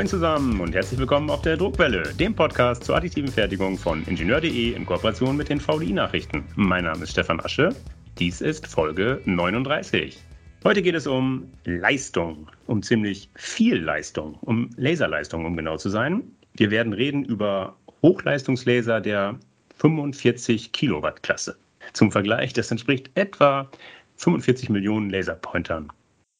Moin 0.00 0.08
zusammen 0.08 0.58
und 0.62 0.74
herzlich 0.74 0.98
willkommen 0.98 1.28
auf 1.28 1.42
der 1.42 1.58
Druckwelle, 1.58 2.14
dem 2.14 2.34
Podcast 2.34 2.84
zur 2.84 2.96
additiven 2.96 3.30
Fertigung 3.30 3.76
von 3.76 4.02
Ingenieur.de 4.06 4.72
in 4.72 4.86
Kooperation 4.86 5.36
mit 5.36 5.50
den 5.50 5.60
VDI-Nachrichten. 5.60 6.42
Mein 6.56 6.84
Name 6.84 7.02
ist 7.02 7.10
Stefan 7.10 7.38
Asche. 7.40 7.76
Dies 8.18 8.40
ist 8.40 8.66
Folge 8.66 9.20
39. 9.26 10.18
Heute 10.64 10.80
geht 10.80 10.94
es 10.94 11.06
um 11.06 11.52
Leistung, 11.66 12.48
um 12.66 12.82
ziemlich 12.82 13.28
viel 13.34 13.76
Leistung, 13.76 14.38
um 14.40 14.70
Laserleistung, 14.78 15.44
um 15.44 15.54
genau 15.54 15.76
zu 15.76 15.90
sein. 15.90 16.22
Wir 16.54 16.70
werden 16.70 16.94
reden 16.94 17.26
über 17.26 17.76
Hochleistungslaser 18.00 19.02
der 19.02 19.38
45 19.76 20.72
Kilowatt 20.72 21.22
Klasse. 21.22 21.58
Zum 21.92 22.10
Vergleich, 22.10 22.54
das 22.54 22.70
entspricht 22.70 23.10
etwa 23.16 23.70
45 24.16 24.70
Millionen 24.70 25.10
Laserpointern. 25.10 25.92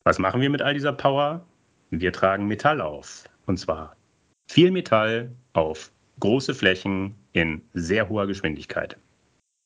Was 0.05 0.19
machen 0.19 0.41
wir 0.41 0.49
mit 0.49 0.63
all 0.63 0.73
dieser 0.73 0.95
Power? 0.95 1.45
Wir 1.91 2.11
tragen 2.11 2.47
Metall 2.47 2.81
auf. 2.81 3.25
Und 3.51 3.57
zwar 3.57 3.97
viel 4.49 4.71
Metall 4.71 5.29
auf 5.55 5.91
große 6.21 6.55
Flächen 6.55 7.17
in 7.33 7.61
sehr 7.75 8.09
hoher 8.09 8.29
Geschwindigkeit. 8.29 8.97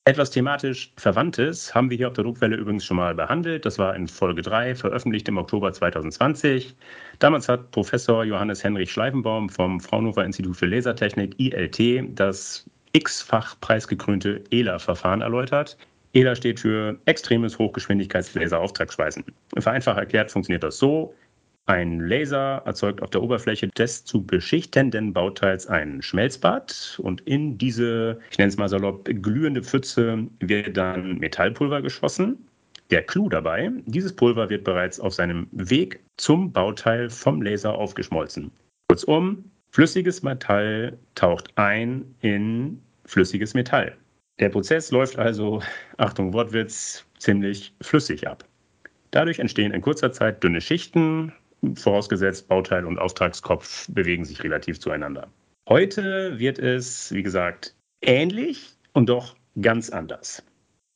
Etwas 0.06 0.30
thematisch 0.30 0.94
Verwandtes 0.96 1.74
haben 1.74 1.90
wir 1.90 1.98
hier 1.98 2.08
auf 2.08 2.14
der 2.14 2.24
Druckwelle 2.24 2.56
übrigens 2.56 2.86
schon 2.86 2.96
mal 2.96 3.14
behandelt. 3.14 3.66
Das 3.66 3.78
war 3.78 3.94
in 3.94 4.08
Folge 4.08 4.40
3, 4.40 4.74
veröffentlicht 4.74 5.28
im 5.28 5.36
Oktober 5.36 5.70
2020. 5.70 6.74
Damals 7.18 7.46
hat 7.46 7.72
Professor 7.72 8.24
Johannes 8.24 8.64
Henrich 8.64 8.90
Schleifenbaum 8.90 9.50
vom 9.50 9.78
Fraunhofer 9.80 10.24
Institut 10.24 10.56
für 10.56 10.66
Lasertechnik 10.66 11.38
ILT 11.38 12.18
das 12.18 12.64
x-fach 12.94 13.60
preisgekrönte 13.60 14.42
ELA-Verfahren 14.50 15.20
erläutert. 15.20 15.76
ELA 16.14 16.34
steht 16.34 16.60
für 16.60 16.98
extremes 17.04 17.58
Hochgeschwindigkeitslaser-Auftragsschweißen. 17.58 19.24
Vereinfacht 19.58 19.98
erklärt 19.98 20.30
funktioniert 20.30 20.62
das 20.62 20.78
so. 20.78 21.12
Ein 21.66 22.00
Laser 22.00 22.60
erzeugt 22.66 23.02
auf 23.02 23.08
der 23.08 23.22
Oberfläche 23.22 23.68
des 23.68 24.04
zu 24.04 24.22
beschichtenden 24.22 25.14
Bauteils 25.14 25.66
ein 25.66 26.02
Schmelzbad 26.02 27.00
und 27.02 27.22
in 27.22 27.56
diese, 27.56 28.18
ich 28.30 28.36
nenne 28.36 28.50
es 28.50 28.58
mal 28.58 28.68
salopp, 28.68 29.06
glühende 29.06 29.62
Pfütze 29.62 30.26
wird 30.40 30.76
dann 30.76 31.16
Metallpulver 31.18 31.80
geschossen. 31.80 32.46
Der 32.90 33.02
Clou 33.02 33.30
dabei, 33.30 33.70
dieses 33.86 34.14
Pulver 34.14 34.50
wird 34.50 34.64
bereits 34.64 35.00
auf 35.00 35.14
seinem 35.14 35.46
Weg 35.52 36.00
zum 36.18 36.52
Bauteil 36.52 37.08
vom 37.08 37.40
Laser 37.40 37.74
aufgeschmolzen. 37.74 38.50
Kurzum, 38.88 39.50
flüssiges 39.70 40.22
Metall 40.22 40.98
taucht 41.14 41.50
ein 41.56 42.04
in 42.20 42.78
flüssiges 43.06 43.54
Metall. 43.54 43.96
Der 44.38 44.50
Prozess 44.50 44.90
läuft 44.90 45.18
also, 45.18 45.62
Achtung 45.96 46.34
Wortwitz, 46.34 47.06
ziemlich 47.18 47.74
flüssig 47.80 48.28
ab. 48.28 48.44
Dadurch 49.12 49.38
entstehen 49.38 49.72
in 49.72 49.80
kurzer 49.80 50.12
Zeit 50.12 50.44
dünne 50.44 50.60
Schichten, 50.60 51.32
vorausgesetzt 51.74 52.48
Bauteil 52.48 52.84
und 52.84 52.98
Auftragskopf 52.98 53.86
bewegen 53.90 54.24
sich 54.24 54.42
relativ 54.42 54.80
zueinander. 54.80 55.28
Heute 55.68 56.38
wird 56.38 56.58
es, 56.58 57.12
wie 57.12 57.22
gesagt, 57.22 57.74
ähnlich 58.02 58.76
und 58.92 59.08
doch 59.08 59.34
ganz 59.60 59.90
anders. 59.90 60.42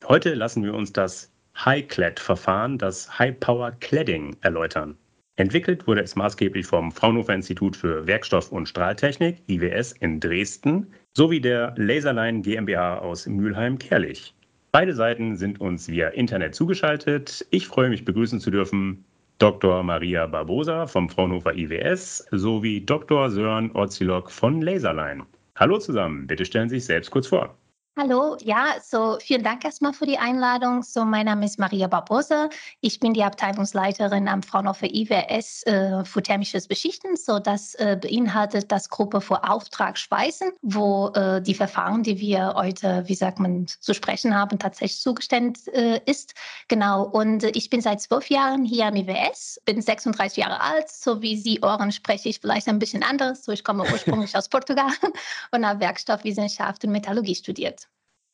Heute 0.07 0.33
lassen 0.33 0.63
wir 0.63 0.73
uns 0.73 0.93
das 0.93 1.31
High-Clad-Verfahren, 1.57 2.77
das 2.77 3.19
High-Power-Cladding, 3.19 4.37
erläutern. 4.41 4.97
Entwickelt 5.35 5.87
wurde 5.87 6.01
es 6.01 6.15
maßgeblich 6.15 6.65
vom 6.65 6.91
Fraunhofer 6.91 7.33
Institut 7.33 7.75
für 7.75 8.05
Werkstoff- 8.05 8.51
und 8.51 8.67
Strahltechnik, 8.67 9.41
IWS, 9.47 9.93
in 9.93 10.19
Dresden, 10.19 10.87
sowie 11.13 11.41
der 11.41 11.73
Laserline 11.77 12.41
GmbH 12.41 12.99
aus 12.99 13.25
Mülheim-Kerlich. 13.25 14.33
Beide 14.71 14.93
Seiten 14.93 15.35
sind 15.35 15.59
uns 15.59 15.87
via 15.87 16.09
Internet 16.09 16.55
zugeschaltet. 16.55 17.45
Ich 17.49 17.67
freue 17.67 17.89
mich 17.89 18.05
begrüßen 18.05 18.39
zu 18.39 18.51
dürfen 18.51 19.05
Dr. 19.39 19.83
Maria 19.83 20.27
Barbosa 20.27 20.85
vom 20.85 21.07
Fraunhofer 21.07 21.55
IWS 21.55 22.27
sowie 22.31 22.85
Dr. 22.85 23.29
Sören 23.29 23.71
Orzilok 23.71 24.29
von 24.29 24.61
Laserline. 24.61 25.25
Hallo 25.55 25.79
zusammen, 25.79 26.27
bitte 26.27 26.43
stellen 26.43 26.67
Sie 26.67 26.75
sich 26.75 26.85
selbst 26.85 27.09
kurz 27.09 27.27
vor. 27.27 27.55
Hallo, 28.01 28.37
ja, 28.41 28.75
so 28.81 29.17
vielen 29.19 29.43
Dank 29.43 29.65
erstmal 29.65 29.91
für 29.91 30.05
die 30.05 30.17
Einladung. 30.17 30.83
So, 30.83 31.03
mein 31.03 31.25
Name 31.25 31.45
ist 31.45 31.59
Maria 31.59 31.87
Barbosa. 31.87 32.47
Ich 32.79 33.01
bin 33.01 33.13
die 33.13 33.25
Abteilungsleiterin 33.25 34.29
am 34.29 34.41
Fraunhofer 34.41 34.87
IWS 34.89 35.63
äh, 35.63 36.05
für 36.05 36.23
thermisches 36.23 36.69
Beschichten. 36.69 37.17
So, 37.17 37.39
das 37.39 37.75
äh, 37.75 37.97
beinhaltet 38.01 38.71
das 38.71 38.87
Gruppe 38.87 39.19
für 39.19 39.43
Auftragsschweißen, 39.43 40.53
wo 40.61 41.09
äh, 41.09 41.41
die 41.41 41.53
Verfahren, 41.53 42.03
die 42.03 42.21
wir 42.21 42.53
heute, 42.55 43.03
wie 43.07 43.15
sagt 43.15 43.39
man, 43.39 43.67
zu 43.67 43.93
sprechen 43.93 44.33
haben, 44.33 44.59
tatsächlich 44.59 45.01
zugestellt 45.01 45.67
äh, 45.67 45.99
ist. 46.05 46.35
Genau. 46.69 47.03
Und 47.03 47.43
ich 47.43 47.69
bin 47.69 47.81
seit 47.81 47.99
zwölf 47.99 48.29
Jahren 48.29 48.63
hier 48.63 48.85
am 48.85 48.95
IWS, 48.95 49.59
bin 49.65 49.81
36 49.81 50.37
Jahre 50.37 50.61
alt. 50.61 50.89
So 50.89 51.21
wie 51.21 51.35
Sie 51.35 51.59
Ohren 51.61 51.91
spreche 51.91 52.29
ich 52.29 52.39
vielleicht 52.39 52.69
ein 52.69 52.79
bisschen 52.79 53.03
anders. 53.03 53.43
So, 53.43 53.51
ich 53.51 53.65
komme 53.65 53.83
ursprünglich 53.83 54.33
aus 54.37 54.47
Portugal 54.47 54.91
und 55.51 55.67
habe 55.67 55.81
Werkstoffwissenschaft 55.81 56.85
und 56.85 56.91
Metallurgie 56.93 57.35
studiert. 57.35 57.88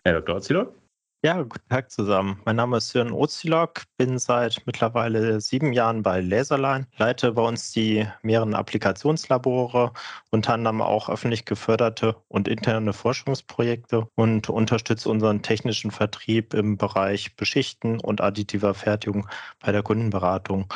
Herr 0.05 0.21
Dr. 0.21 0.35
Ozilok? 0.35 0.75
Ja, 1.23 1.41
guten 1.41 1.67
Tag 1.67 1.89
zusammen. 1.89 2.39
Mein 2.45 2.57
Name 2.57 2.77
ist 2.77 2.89
Sören 2.89 3.11
Ozilok, 3.11 3.81
bin 3.97 4.19
seit 4.19 4.61
mittlerweile 4.67 5.41
sieben 5.41 5.73
Jahren 5.73 6.03
bei 6.03 6.21
Laserline, 6.21 6.85
leite 6.97 7.31
bei 7.31 7.41
uns 7.41 7.71
die 7.71 8.07
mehreren 8.21 8.53
Applikationslabore, 8.53 9.93
unter 10.29 10.53
anderem 10.53 10.83
auch 10.83 11.09
öffentlich 11.09 11.45
geförderte 11.45 12.17
und 12.27 12.47
interne 12.47 12.93
Forschungsprojekte 12.93 14.07
und 14.13 14.47
unterstütze 14.47 15.09
unseren 15.09 15.41
technischen 15.41 15.89
Vertrieb 15.89 16.53
im 16.53 16.77
Bereich 16.77 17.35
Beschichten 17.35 17.99
und 17.99 18.22
additiver 18.22 18.75
Fertigung 18.75 19.27
bei 19.59 19.72
der 19.72 19.81
Kundenberatung. 19.81 20.72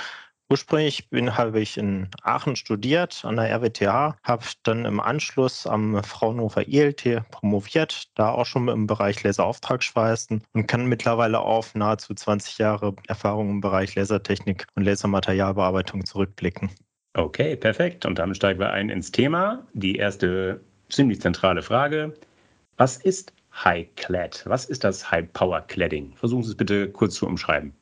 Ursprünglich 0.51 1.09
bin, 1.11 1.37
habe 1.37 1.59
ich 1.59 1.77
in 1.77 2.07
Aachen 2.23 2.55
studiert 2.55 3.23
an 3.23 3.35
der 3.35 3.51
RWTH, 3.51 4.17
habe 4.23 4.45
dann 4.63 4.85
im 4.85 4.99
Anschluss 4.99 5.67
am 5.67 6.03
Fraunhofer 6.03 6.67
ILT 6.67 7.21
promoviert, 7.29 8.07
da 8.15 8.31
auch 8.31 8.47
schon 8.47 8.67
im 8.67 8.87
Bereich 8.87 9.21
Laserauftragsschweißen 9.21 10.41
und 10.53 10.67
kann 10.67 10.87
mittlerweile 10.87 11.39
auf 11.41 11.75
nahezu 11.75 12.15
20 12.15 12.57
Jahre 12.57 12.95
Erfahrung 13.07 13.51
im 13.51 13.61
Bereich 13.61 13.93
Lasertechnik 13.93 14.65
und 14.73 14.85
Lasermaterialbearbeitung 14.85 16.03
zurückblicken. 16.03 16.71
Okay, 17.13 17.55
perfekt. 17.55 18.07
Und 18.07 18.17
damit 18.17 18.37
steigen 18.37 18.59
wir 18.59 18.71
ein 18.71 18.89
ins 18.89 19.11
Thema. 19.11 19.67
Die 19.73 19.97
erste 19.97 20.61
ziemlich 20.89 21.21
zentrale 21.21 21.61
Frage. 21.61 22.15
Was 22.77 22.97
ist 22.97 23.33
High 23.53 23.87
Clad? 23.95 24.43
Was 24.47 24.65
ist 24.65 24.83
das 24.83 25.11
High 25.11 25.31
Power 25.31 25.61
Cladding? 25.61 26.15
Versuchen 26.15 26.43
Sie 26.43 26.51
es 26.51 26.57
bitte 26.57 26.89
kurz 26.89 27.13
zu 27.15 27.27
umschreiben. 27.27 27.73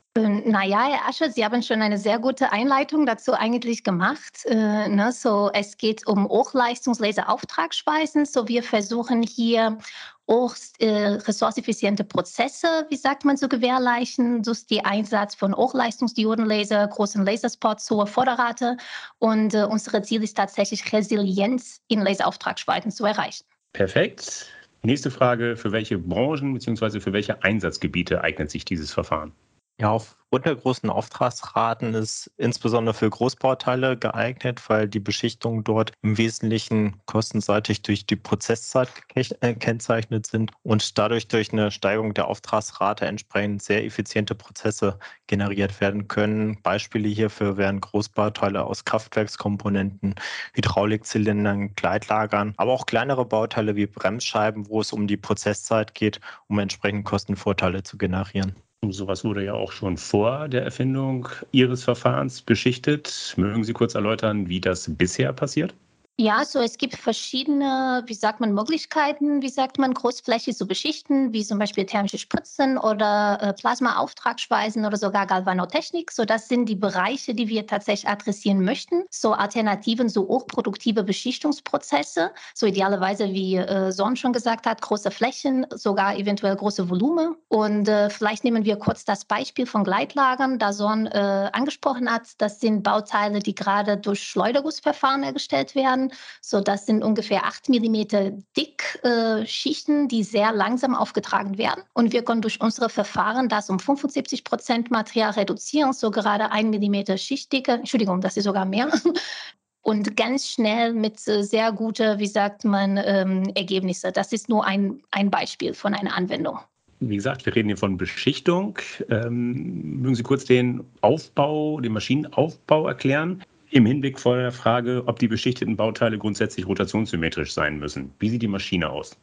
Naja, 0.47 0.87
Herr 0.87 1.09
Asche, 1.09 1.29
Sie 1.29 1.43
haben 1.43 1.61
schon 1.61 1.81
eine 1.81 1.97
sehr 1.97 2.19
gute 2.19 2.53
Einleitung 2.53 3.05
dazu 3.05 3.33
eigentlich 3.33 3.83
gemacht. 3.83 4.45
Äh, 4.45 4.87
ne? 4.87 5.11
So, 5.11 5.51
es 5.53 5.75
geht 5.75 6.07
um 6.07 6.25
Hochleistungslaserauftragsschweißen. 6.25 8.23
So, 8.25 8.47
wir 8.47 8.63
versuchen 8.63 9.23
hier 9.23 9.77
auch 10.25 10.55
äh, 10.79 10.87
ressourceneffiziente 10.87 12.05
Prozesse, 12.05 12.85
wie 12.89 12.95
sagt 12.95 13.25
man, 13.25 13.35
zu 13.35 13.49
gewährleisten, 13.49 14.41
durch 14.41 14.65
den 14.67 14.85
Einsatz 14.85 15.35
von 15.35 15.53
Hochleistungsdiodenlaser, 15.53 16.87
großen 16.87 17.25
Laserspots, 17.25 17.91
hohe 17.91 18.07
Vorderrate. 18.07 18.77
Und 19.19 19.53
äh, 19.53 19.65
unser 19.69 20.01
Ziel 20.01 20.23
ist 20.23 20.37
tatsächlich 20.37 20.93
Resilienz 20.93 21.81
in 21.89 21.99
Laserauftragsschweißen 21.99 22.91
zu 22.91 23.03
erreichen. 23.03 23.43
Perfekt. 23.73 24.45
Nächste 24.81 25.11
Frage, 25.11 25.57
für 25.57 25.73
welche 25.73 25.97
Branchen 25.97 26.53
bzw. 26.53 27.01
für 27.01 27.11
welche 27.11 27.43
Einsatzgebiete 27.43 28.21
eignet 28.21 28.49
sich 28.49 28.63
dieses 28.63 28.93
Verfahren? 28.93 29.33
Ja, 29.79 29.91
aufgrund 29.91 30.45
der 30.47 30.55
großen 30.55 30.89
Auftragsraten 30.89 31.93
ist 31.93 32.31
insbesondere 32.37 32.95
für 32.95 33.09
Großbauteile 33.11 33.95
geeignet, 33.95 34.67
weil 34.69 34.87
die 34.87 34.99
Beschichtungen 34.99 35.63
dort 35.63 35.91
im 36.01 36.17
Wesentlichen 36.17 36.99
kostenseitig 37.05 37.83
durch 37.83 38.07
die 38.07 38.15
Prozesszeit 38.15 38.89
gekennzeichnet 39.09 40.25
sind 40.25 40.51
und 40.63 40.97
dadurch 40.97 41.27
durch 41.27 41.53
eine 41.53 41.69
Steigerung 41.69 42.15
der 42.15 42.27
Auftragsrate 42.27 43.05
entsprechend 43.05 43.61
sehr 43.61 43.85
effiziente 43.85 44.33
Prozesse 44.33 44.97
generiert 45.27 45.79
werden 45.79 46.07
können. 46.07 46.59
Beispiele 46.63 47.07
hierfür 47.07 47.57
wären 47.57 47.79
Großbauteile 47.79 48.63
aus 48.63 48.83
Kraftwerkskomponenten, 48.83 50.15
Hydraulikzylindern, 50.53 51.75
Gleitlagern, 51.75 52.55
aber 52.57 52.71
auch 52.73 52.87
kleinere 52.87 53.25
Bauteile 53.25 53.75
wie 53.75 53.85
Bremsscheiben, 53.85 54.69
wo 54.69 54.81
es 54.81 54.91
um 54.91 55.05
die 55.05 55.17
Prozesszeit 55.17 55.93
geht, 55.93 56.19
um 56.47 56.57
entsprechend 56.57 57.05
Kostenvorteile 57.05 57.83
zu 57.83 57.99
generieren. 57.99 58.55
Sowas 58.89 59.23
wurde 59.23 59.43
ja 59.43 59.53
auch 59.53 59.71
schon 59.71 59.97
vor 59.97 60.47
der 60.49 60.63
Erfindung 60.63 61.29
Ihres 61.51 61.83
Verfahrens 61.83 62.41
beschichtet. 62.41 63.35
Mögen 63.37 63.63
Sie 63.63 63.73
kurz 63.73 63.93
erläutern, 63.93 64.49
wie 64.49 64.59
das 64.61 64.95
bisher 64.97 65.31
passiert? 65.33 65.75
Ja, 66.19 66.43
so 66.45 66.59
es 66.61 66.79
gibt 66.79 66.95
verschiedene, 66.95 68.01
wie 68.07 68.15
sagt 68.15 68.39
man, 68.39 68.51
Möglichkeiten, 68.51 69.43
wie 69.43 69.49
sagt 69.49 69.77
man, 69.77 69.93
Großfläche 69.93 70.51
zu 70.55 70.65
beschichten, 70.65 71.31
wie 71.31 71.45
zum 71.45 71.59
Beispiel 71.59 71.85
thermische 71.85 72.17
Spritzen 72.17 72.79
oder 72.79 73.37
äh, 73.39 73.53
Plasma-Auftragsschweißen 73.53 74.83
oder 74.83 74.97
sogar 74.97 75.27
Galvanotechnik. 75.27 76.11
So, 76.11 76.25
das 76.25 76.47
sind 76.47 76.65
die 76.69 76.75
Bereiche, 76.75 77.35
die 77.35 77.49
wir 77.49 77.67
tatsächlich 77.67 78.09
adressieren 78.09 78.65
möchten. 78.65 79.03
So 79.11 79.33
Alternativen, 79.33 80.09
so 80.09 80.27
hochproduktive 80.27 81.03
Beschichtungsprozesse, 81.03 82.31
so 82.55 82.65
idealerweise, 82.65 83.25
wie 83.25 83.57
äh, 83.57 83.91
Son 83.91 84.15
schon 84.15 84.33
gesagt 84.33 84.65
hat, 84.65 84.81
große 84.81 85.11
Flächen, 85.11 85.67
sogar 85.69 86.15
eventuell 86.17 86.55
große 86.55 86.89
Volumen. 86.89 87.35
Und 87.47 87.89
äh, 87.89 88.09
vielleicht 88.09 88.43
nehmen 88.43 88.65
wir 88.65 88.77
kurz 88.77 89.05
das 89.05 89.23
Beispiel 89.23 89.67
von 89.67 89.83
Gleitlagern, 89.83 90.57
da 90.57 90.73
Son 90.73 91.05
äh, 91.05 91.51
angesprochen 91.53 92.11
hat. 92.11 92.23
Das 92.39 92.59
sind 92.59 92.81
Bauteile, 92.81 93.37
die 93.37 93.53
gerade 93.53 93.97
durch 93.97 94.23
Schleudergussverfahren 94.23 95.21
hergestellt 95.21 95.75
werden. 95.75 96.06
So, 96.41 96.61
das 96.61 96.85
sind 96.85 97.03
ungefähr 97.03 97.45
8 97.45 97.69
mm 97.69 98.43
dick 98.55 98.99
äh, 99.03 99.45
Schichten, 99.45 100.07
die 100.07 100.23
sehr 100.23 100.51
langsam 100.51 100.95
aufgetragen 100.95 101.57
werden. 101.57 101.83
Und 101.93 102.13
wir 102.13 102.23
können 102.23 102.41
durch 102.41 102.61
unsere 102.61 102.89
Verfahren 102.89 103.49
das 103.49 103.69
um 103.69 103.79
75 103.79 104.43
Prozent 104.43 104.91
Material 104.91 105.31
reduzieren, 105.31 105.93
so 105.93 106.11
gerade 106.11 106.51
1 106.51 106.77
mm 106.77 107.17
Schichtdicke. 107.17 107.73
Entschuldigung, 107.73 108.21
das 108.21 108.37
ist 108.37 108.45
sogar 108.45 108.65
mehr. 108.65 108.91
Und 109.81 110.17
ganz 110.17 110.49
schnell 110.49 110.91
mit 110.93 111.25
äh, 111.29 111.43
sehr 111.43 111.71
guten, 111.71 112.19
wie 112.19 112.27
sagt 112.27 112.65
man, 112.65 112.99
ähm, 113.01 113.43
Ergebnisse. 113.55 114.11
Das 114.11 114.33
ist 114.33 114.49
nur 114.49 114.65
ein, 114.65 115.01
ein 115.11 115.31
Beispiel 115.31 115.73
von 115.73 115.93
einer 115.93 116.13
Anwendung. 116.13 116.59
Wie 116.99 117.15
gesagt, 117.15 117.45
wir 117.45 117.55
reden 117.55 117.69
hier 117.69 117.77
von 117.77 117.95
Beschichtung. 117.95 118.79
Ähm, 119.09 120.01
mögen 120.01 120.15
Sie 120.15 120.23
kurz 120.23 120.45
den 120.45 120.83
Aufbau, 121.01 121.79
den 121.79 121.93
Maschinenaufbau 121.93 122.87
erklären? 122.87 123.43
Im 123.69 123.85
Hinblick 123.85 124.19
vor 124.19 124.37
der 124.37 124.51
Frage, 124.51 125.03
ob 125.07 125.19
die 125.19 125.27
beschichteten 125.27 125.75
Bauteile 125.75 126.17
grundsätzlich 126.17 126.67
rotationssymmetrisch 126.67 127.53
sein 127.53 127.79
müssen. 127.79 128.13
Wie 128.19 128.29
sieht 128.29 128.41
die 128.41 128.47
Maschine 128.47 128.89
aus? 128.89 129.17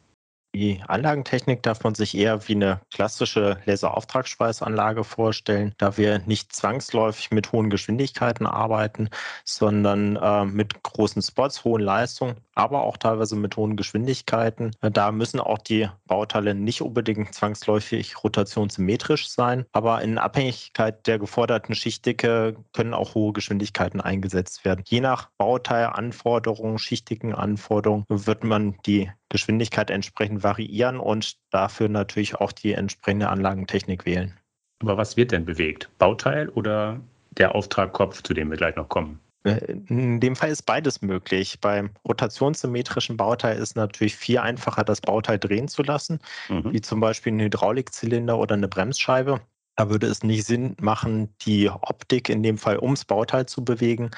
Die 0.55 0.81
Anlagentechnik 0.87 1.63
darf 1.63 1.83
man 1.83 1.95
sich 1.95 2.15
eher 2.15 2.47
wie 2.47 2.55
eine 2.55 2.79
klassische 2.93 3.57
Laserauftragsschweißanlage 3.65 5.03
vorstellen, 5.03 5.73
da 5.77 5.97
wir 5.97 6.19
nicht 6.19 6.53
zwangsläufig 6.53 7.31
mit 7.31 7.51
hohen 7.51 7.69
Geschwindigkeiten 7.69 8.45
arbeiten, 8.45 9.09
sondern 9.43 10.15
äh, 10.15 10.45
mit 10.45 10.81
großen 10.81 11.21
Spots, 11.21 11.65
hohen 11.65 11.81
Leistungen, 11.81 12.37
aber 12.55 12.83
auch 12.83 12.97
teilweise 12.97 13.35
mit 13.35 13.55
hohen 13.57 13.75
Geschwindigkeiten. 13.75 14.71
Da 14.81 15.11
müssen 15.11 15.39
auch 15.39 15.59
die 15.59 15.89
Bauteile 16.07 16.55
nicht 16.55 16.81
unbedingt 16.81 17.33
zwangsläufig 17.33 18.23
rotationssymmetrisch 18.23 19.29
sein, 19.29 19.65
aber 19.73 20.01
in 20.01 20.17
Abhängigkeit 20.17 21.05
der 21.05 21.19
geforderten 21.19 21.75
Schichtdicke 21.75 22.55
können 22.73 22.93
auch 22.93 23.13
hohe 23.13 23.33
Geschwindigkeiten 23.33 24.01
eingesetzt 24.01 24.65
werden. 24.65 24.83
Je 24.87 25.01
nach 25.01 25.29
Bauteilanforderungen, 25.37 26.79
schichtigen 26.79 27.35
Anforderungen 27.35 28.05
wird 28.09 28.43
man 28.43 28.77
die 28.85 29.11
Geschwindigkeit 29.29 29.89
entsprechend 29.89 30.43
variieren 30.43 30.99
und 30.99 31.35
dafür 31.51 31.89
natürlich 31.89 32.35
auch 32.35 32.51
die 32.51 32.73
entsprechende 32.73 33.29
Anlagentechnik 33.29 34.05
wählen. 34.05 34.39
Aber 34.81 34.97
was 34.97 35.17
wird 35.17 35.31
denn 35.31 35.45
bewegt? 35.45 35.89
Bauteil 35.97 36.49
oder 36.49 36.99
der 37.31 37.55
Auftragkopf, 37.55 38.21
zu 38.21 38.33
dem 38.33 38.49
wir 38.49 38.57
gleich 38.57 38.75
noch 38.75 38.87
kommen? 38.87 39.19
Äh, 39.45 39.77
in 39.87 40.19
dem 40.19 40.35
Fall 40.35 40.49
ist 40.49 40.63
beides 40.63 41.01
möglich. 41.01 41.59
Beim 41.61 41.91
rotationssymmetrischen 42.07 43.15
Bauteil 43.15 43.57
ist 43.57 43.75
natürlich 43.75 44.15
viel 44.15 44.39
einfacher, 44.39 44.83
das 44.83 45.01
Bauteil 45.01 45.39
drehen 45.39 45.67
zu 45.67 45.83
lassen, 45.83 46.19
mhm. 46.49 46.73
wie 46.73 46.81
zum 46.81 46.99
Beispiel 46.99 47.33
ein 47.33 47.39
Hydraulikzylinder 47.39 48.37
oder 48.37 48.55
eine 48.55 48.67
Bremsscheibe. 48.67 49.41
Da 49.77 49.89
würde 49.89 50.07
es 50.07 50.23
nicht 50.23 50.45
Sinn 50.45 50.75
machen, 50.79 51.35
die 51.41 51.69
Optik 51.69 52.29
in 52.29 52.43
dem 52.43 52.57
Fall 52.57 52.79
ums 52.79 53.03
Bauteil 53.03 53.45
zu 53.45 53.63
bewegen, 53.63 54.11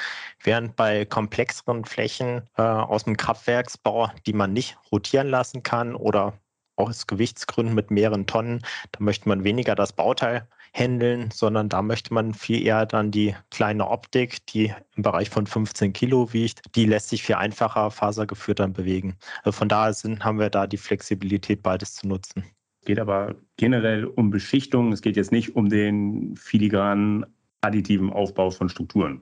während 0.44 0.75
bei 0.75 1.03
komplexeren 1.03 1.83
Flächen 1.83 2.44
äh, 2.57 2.62
aus 2.62 3.06
dem 3.06 3.18
Kraftwerksbau, 3.18 4.12
die 4.27 4.33
man 4.33 4.53
nicht 4.53 4.77
rotieren 4.91 5.29
lassen 5.29 5.63
kann 5.63 5.95
oder 5.95 6.39
aus 6.77 7.07
Gewichtsgründen 7.07 7.75
mit 7.75 7.91
mehreren 7.91 8.25
Tonnen, 8.25 8.62
da 8.94 9.00
möchte 9.01 9.27
man 9.27 9.44
weniger 9.44 9.75
das 9.75 9.94
Bauteil 9.94 10.47
handeln, 10.74 11.29
sondern 11.31 11.69
da 11.69 11.81
möchte 11.81 12.13
man 12.13 12.33
viel 12.33 12.65
eher 12.65 12.85
dann 12.85 13.12
die 13.12 13.35
kleine 13.51 13.89
Optik, 13.89 14.45
die 14.47 14.74
im 14.95 15.03
Bereich 15.03 15.29
von 15.29 15.45
15 15.45 15.91
Kilo 15.91 16.31
wiegt, 16.33 16.62
die 16.75 16.85
lässt 16.85 17.09
sich 17.09 17.24
viel 17.24 17.35
einfacher 17.35 17.91
fasergeführt 17.91 18.59
dann 18.59 18.74
bewegen. 18.74 19.18
Also 19.44 19.57
von 19.57 19.69
daher 19.69 19.94
sind, 19.94 20.24
haben 20.24 20.39
wir 20.39 20.50
da 20.50 20.68
die 20.68 20.77
Flexibilität, 20.77 21.62
beides 21.63 21.95
zu 21.95 22.07
nutzen 22.07 22.45
geht 22.88 23.00
aber 23.00 23.35
generell 23.57 24.06
um 24.06 24.31
Beschichtung. 24.31 24.94
Es 24.94 25.01
geht 25.01 25.18
jetzt 25.18 25.33
nicht 25.33 25.56
um 25.56 25.69
den 25.69 26.35
filigranen 26.38 27.25
additiven 27.62 28.12
Aufbau 28.12 28.50
von 28.50 28.69
Strukturen. 28.69 29.21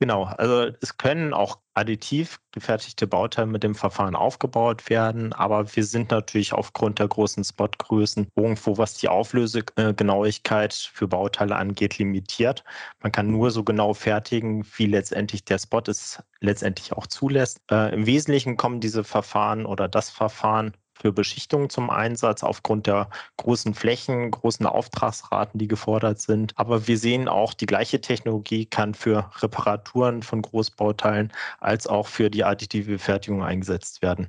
Genau, 0.00 0.24
also 0.24 0.70
es 0.80 0.96
können 0.96 1.34
auch 1.34 1.58
additiv 1.74 2.40
gefertigte 2.52 3.08
Bauteile 3.08 3.48
mit 3.48 3.64
dem 3.64 3.74
Verfahren 3.74 4.14
aufgebaut 4.14 4.88
werden, 4.88 5.32
aber 5.32 5.74
wir 5.74 5.84
sind 5.84 6.12
natürlich 6.12 6.52
aufgrund 6.52 7.00
der 7.00 7.08
großen 7.08 7.42
Spotgrößen 7.42 8.28
irgendwo, 8.36 8.78
was 8.78 8.94
die 8.94 9.08
Auflösegenauigkeit 9.08 10.72
für 10.72 11.08
Bauteile 11.08 11.56
angeht, 11.56 11.98
limitiert. 11.98 12.62
Man 13.02 13.10
kann 13.10 13.28
nur 13.32 13.50
so 13.50 13.64
genau 13.64 13.92
fertigen, 13.92 14.64
wie 14.76 14.86
letztendlich 14.86 15.44
der 15.44 15.58
Spot 15.58 15.82
es 15.88 16.22
letztendlich 16.38 16.92
auch 16.92 17.08
zulässt. 17.08 17.60
Äh, 17.68 17.92
Im 17.92 18.06
Wesentlichen 18.06 18.56
kommen 18.56 18.78
diese 18.78 19.02
Verfahren 19.02 19.66
oder 19.66 19.88
das 19.88 20.10
Verfahren 20.10 20.76
für 21.00 21.12
Beschichtung 21.12 21.70
zum 21.70 21.90
Einsatz 21.90 22.42
aufgrund 22.42 22.86
der 22.86 23.08
großen 23.36 23.74
Flächen, 23.74 24.30
großen 24.30 24.66
Auftragsraten, 24.66 25.58
die 25.58 25.68
gefordert 25.68 26.20
sind. 26.20 26.52
Aber 26.56 26.86
wir 26.88 26.98
sehen 26.98 27.28
auch, 27.28 27.54
die 27.54 27.66
gleiche 27.66 28.00
Technologie 28.00 28.66
kann 28.66 28.94
für 28.94 29.30
Reparaturen 29.40 30.22
von 30.22 30.42
Großbauteilen 30.42 31.32
als 31.60 31.86
auch 31.86 32.06
für 32.06 32.30
die 32.30 32.44
additive 32.44 32.98
Fertigung 32.98 33.42
eingesetzt 33.42 34.02
werden. 34.02 34.28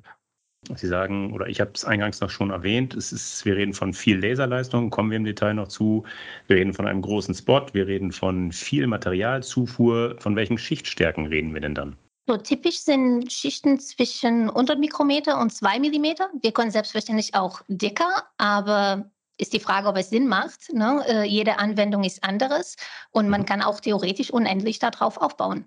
Sie 0.75 0.87
sagen, 0.87 1.31
oder 1.31 1.47
ich 1.47 1.61
habe 1.61 1.71
es 1.73 1.85
eingangs 1.85 2.19
noch 2.19 2.29
schon 2.29 2.49
erwähnt, 2.49 2.93
es 2.93 3.13
ist, 3.13 3.45
wir 3.45 3.55
reden 3.55 3.73
von 3.73 3.93
viel 3.93 4.19
Laserleistung, 4.19 4.89
kommen 4.89 5.09
wir 5.09 5.17
im 5.17 5.23
Detail 5.23 5.53
noch 5.53 5.69
zu. 5.69 6.03
Wir 6.47 6.57
reden 6.57 6.73
von 6.73 6.85
einem 6.85 7.01
großen 7.01 7.33
Spot, 7.33 7.65
wir 7.71 7.87
reden 7.87 8.11
von 8.11 8.51
viel 8.51 8.85
Materialzufuhr. 8.85 10.17
Von 10.19 10.35
welchen 10.35 10.57
Schichtstärken 10.57 11.27
reden 11.27 11.53
wir 11.53 11.61
denn 11.61 11.75
dann? 11.75 11.95
So 12.29 12.37
typisch 12.37 12.81
sind 12.81 13.33
Schichten 13.33 13.79
zwischen 13.79 14.51
100 14.51 14.77
Mikrometer 14.77 15.41
und 15.41 15.51
2 15.51 15.79
Millimeter. 15.79 16.29
Wir 16.43 16.51
können 16.51 16.69
selbstverständlich 16.69 17.33
auch 17.33 17.61
dicker, 17.67 18.23
aber 18.37 19.09
ist 19.39 19.51
die 19.53 19.59
Frage, 19.59 19.87
ob 19.87 19.97
es 19.97 20.11
Sinn 20.11 20.27
macht. 20.27 20.71
Ne? 20.71 21.03
Äh, 21.07 21.23
jede 21.23 21.57
Anwendung 21.57 22.03
ist 22.03 22.23
anderes 22.23 22.75
und 23.09 23.29
man 23.29 23.41
mhm. 23.41 23.45
kann 23.45 23.61
auch 23.63 23.79
theoretisch 23.79 24.29
unendlich 24.29 24.77
darauf 24.77 25.17
aufbauen. 25.17 25.65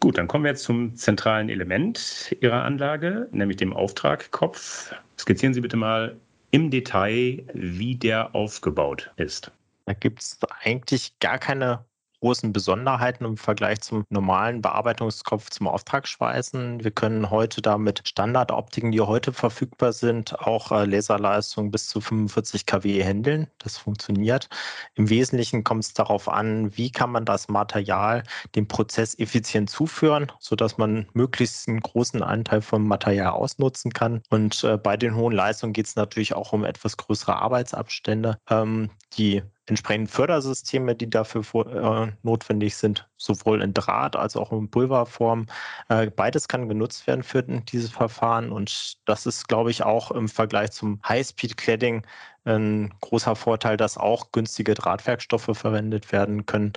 Gut, 0.00 0.16
dann 0.16 0.28
kommen 0.28 0.44
wir 0.44 0.52
jetzt 0.52 0.64
zum 0.64 0.96
zentralen 0.96 1.50
Element 1.50 2.34
Ihrer 2.40 2.64
Anlage, 2.64 3.28
nämlich 3.30 3.58
dem 3.58 3.74
Auftragkopf. 3.74 4.94
Skizzieren 5.18 5.52
Sie 5.52 5.60
bitte 5.60 5.76
mal 5.76 6.16
im 6.52 6.70
Detail, 6.70 7.44
wie 7.52 7.96
der 7.96 8.34
aufgebaut 8.34 9.10
ist. 9.16 9.52
Da 9.84 9.92
gibt 9.92 10.22
es 10.22 10.38
eigentlich 10.62 11.18
gar 11.18 11.38
keine 11.38 11.84
großen 12.20 12.52
Besonderheiten 12.52 13.24
im 13.24 13.36
Vergleich 13.36 13.80
zum 13.80 14.04
normalen 14.10 14.60
Bearbeitungskopf 14.60 15.50
zum 15.50 15.68
Auftragsschweißen. 15.68 16.82
Wir 16.82 16.90
können 16.90 17.30
heute 17.30 17.62
da 17.62 17.78
mit 17.78 18.02
Standardoptiken, 18.06 18.92
die 18.92 19.00
heute 19.00 19.32
verfügbar 19.32 19.92
sind, 19.92 20.38
auch 20.40 20.72
äh, 20.72 20.84
Laserleistung 20.84 21.70
bis 21.70 21.88
zu 21.88 22.00
45 22.00 22.66
kW 22.66 23.04
handeln. 23.04 23.48
Das 23.58 23.78
funktioniert. 23.78 24.48
Im 24.94 25.10
Wesentlichen 25.10 25.64
kommt 25.64 25.84
es 25.84 25.94
darauf 25.94 26.28
an, 26.28 26.76
wie 26.76 26.90
kann 26.90 27.10
man 27.10 27.24
das 27.24 27.48
Material 27.48 28.22
dem 28.54 28.66
Prozess 28.66 29.18
effizient 29.18 29.70
zuführen, 29.70 30.32
sodass 30.40 30.78
man 30.78 31.08
möglichst 31.12 31.68
einen 31.68 31.80
großen 31.80 32.22
Anteil 32.22 32.62
vom 32.62 32.86
Material 32.86 33.32
ausnutzen 33.32 33.92
kann. 33.92 34.22
Und 34.30 34.64
äh, 34.64 34.76
bei 34.76 34.96
den 34.96 35.14
hohen 35.14 35.34
Leistungen 35.34 35.72
geht 35.72 35.86
es 35.86 35.96
natürlich 35.96 36.34
auch 36.34 36.52
um 36.52 36.64
etwas 36.64 36.96
größere 36.96 37.36
Arbeitsabstände. 37.36 38.38
Ähm, 38.50 38.90
die 39.16 39.42
entsprechenden 39.68 40.08
Fördersysteme, 40.08 40.94
die 40.94 41.10
dafür 41.10 41.42
äh, 41.66 42.12
notwendig 42.22 42.76
sind, 42.76 43.08
sowohl 43.16 43.62
in 43.62 43.74
Draht 43.74 44.16
als 44.16 44.36
auch 44.36 44.52
in 44.52 44.70
Pulverform. 44.70 45.46
Äh, 45.88 46.10
beides 46.10 46.48
kann 46.48 46.68
genutzt 46.68 47.06
werden 47.06 47.22
für 47.22 47.42
dieses 47.42 47.90
Verfahren 47.90 48.50
und 48.50 48.98
das 49.06 49.26
ist, 49.26 49.48
glaube 49.48 49.70
ich, 49.70 49.82
auch 49.82 50.10
im 50.10 50.28
Vergleich 50.28 50.72
zum 50.72 51.00
High-Speed-Cladding 51.06 52.06
ein 52.44 52.94
großer 53.00 53.36
Vorteil, 53.36 53.76
dass 53.76 53.98
auch 53.98 54.32
günstige 54.32 54.74
Drahtwerkstoffe 54.74 55.50
verwendet 55.52 56.12
werden 56.12 56.46
können. 56.46 56.72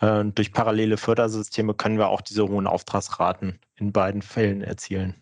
Äh, 0.00 0.24
durch 0.24 0.52
parallele 0.52 0.96
Fördersysteme 0.96 1.74
können 1.74 1.98
wir 1.98 2.08
auch 2.08 2.20
diese 2.20 2.48
hohen 2.48 2.66
Auftragsraten 2.66 3.58
in 3.76 3.92
beiden 3.92 4.22
Fällen 4.22 4.62
erzielen. 4.62 5.14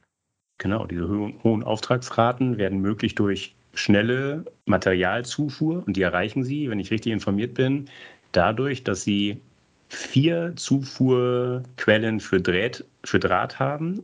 Genau, 0.58 0.86
diese 0.86 1.08
hohen 1.08 1.64
Auftragsraten 1.64 2.58
werden 2.58 2.80
möglich 2.80 3.14
durch 3.14 3.56
schnelle 3.74 4.44
Materialzufuhr 4.66 5.84
und 5.86 5.96
die 5.96 6.02
erreichen 6.02 6.44
Sie, 6.44 6.70
wenn 6.70 6.80
ich 6.80 6.90
richtig 6.90 7.12
informiert 7.12 7.54
bin, 7.54 7.86
dadurch, 8.32 8.84
dass 8.84 9.02
Sie 9.02 9.40
vier 9.88 10.54
Zufuhrquellen 10.56 12.20
für, 12.20 12.40
Draht, 12.40 12.84
für 13.04 13.18
Draht 13.18 13.58
haben 13.58 14.02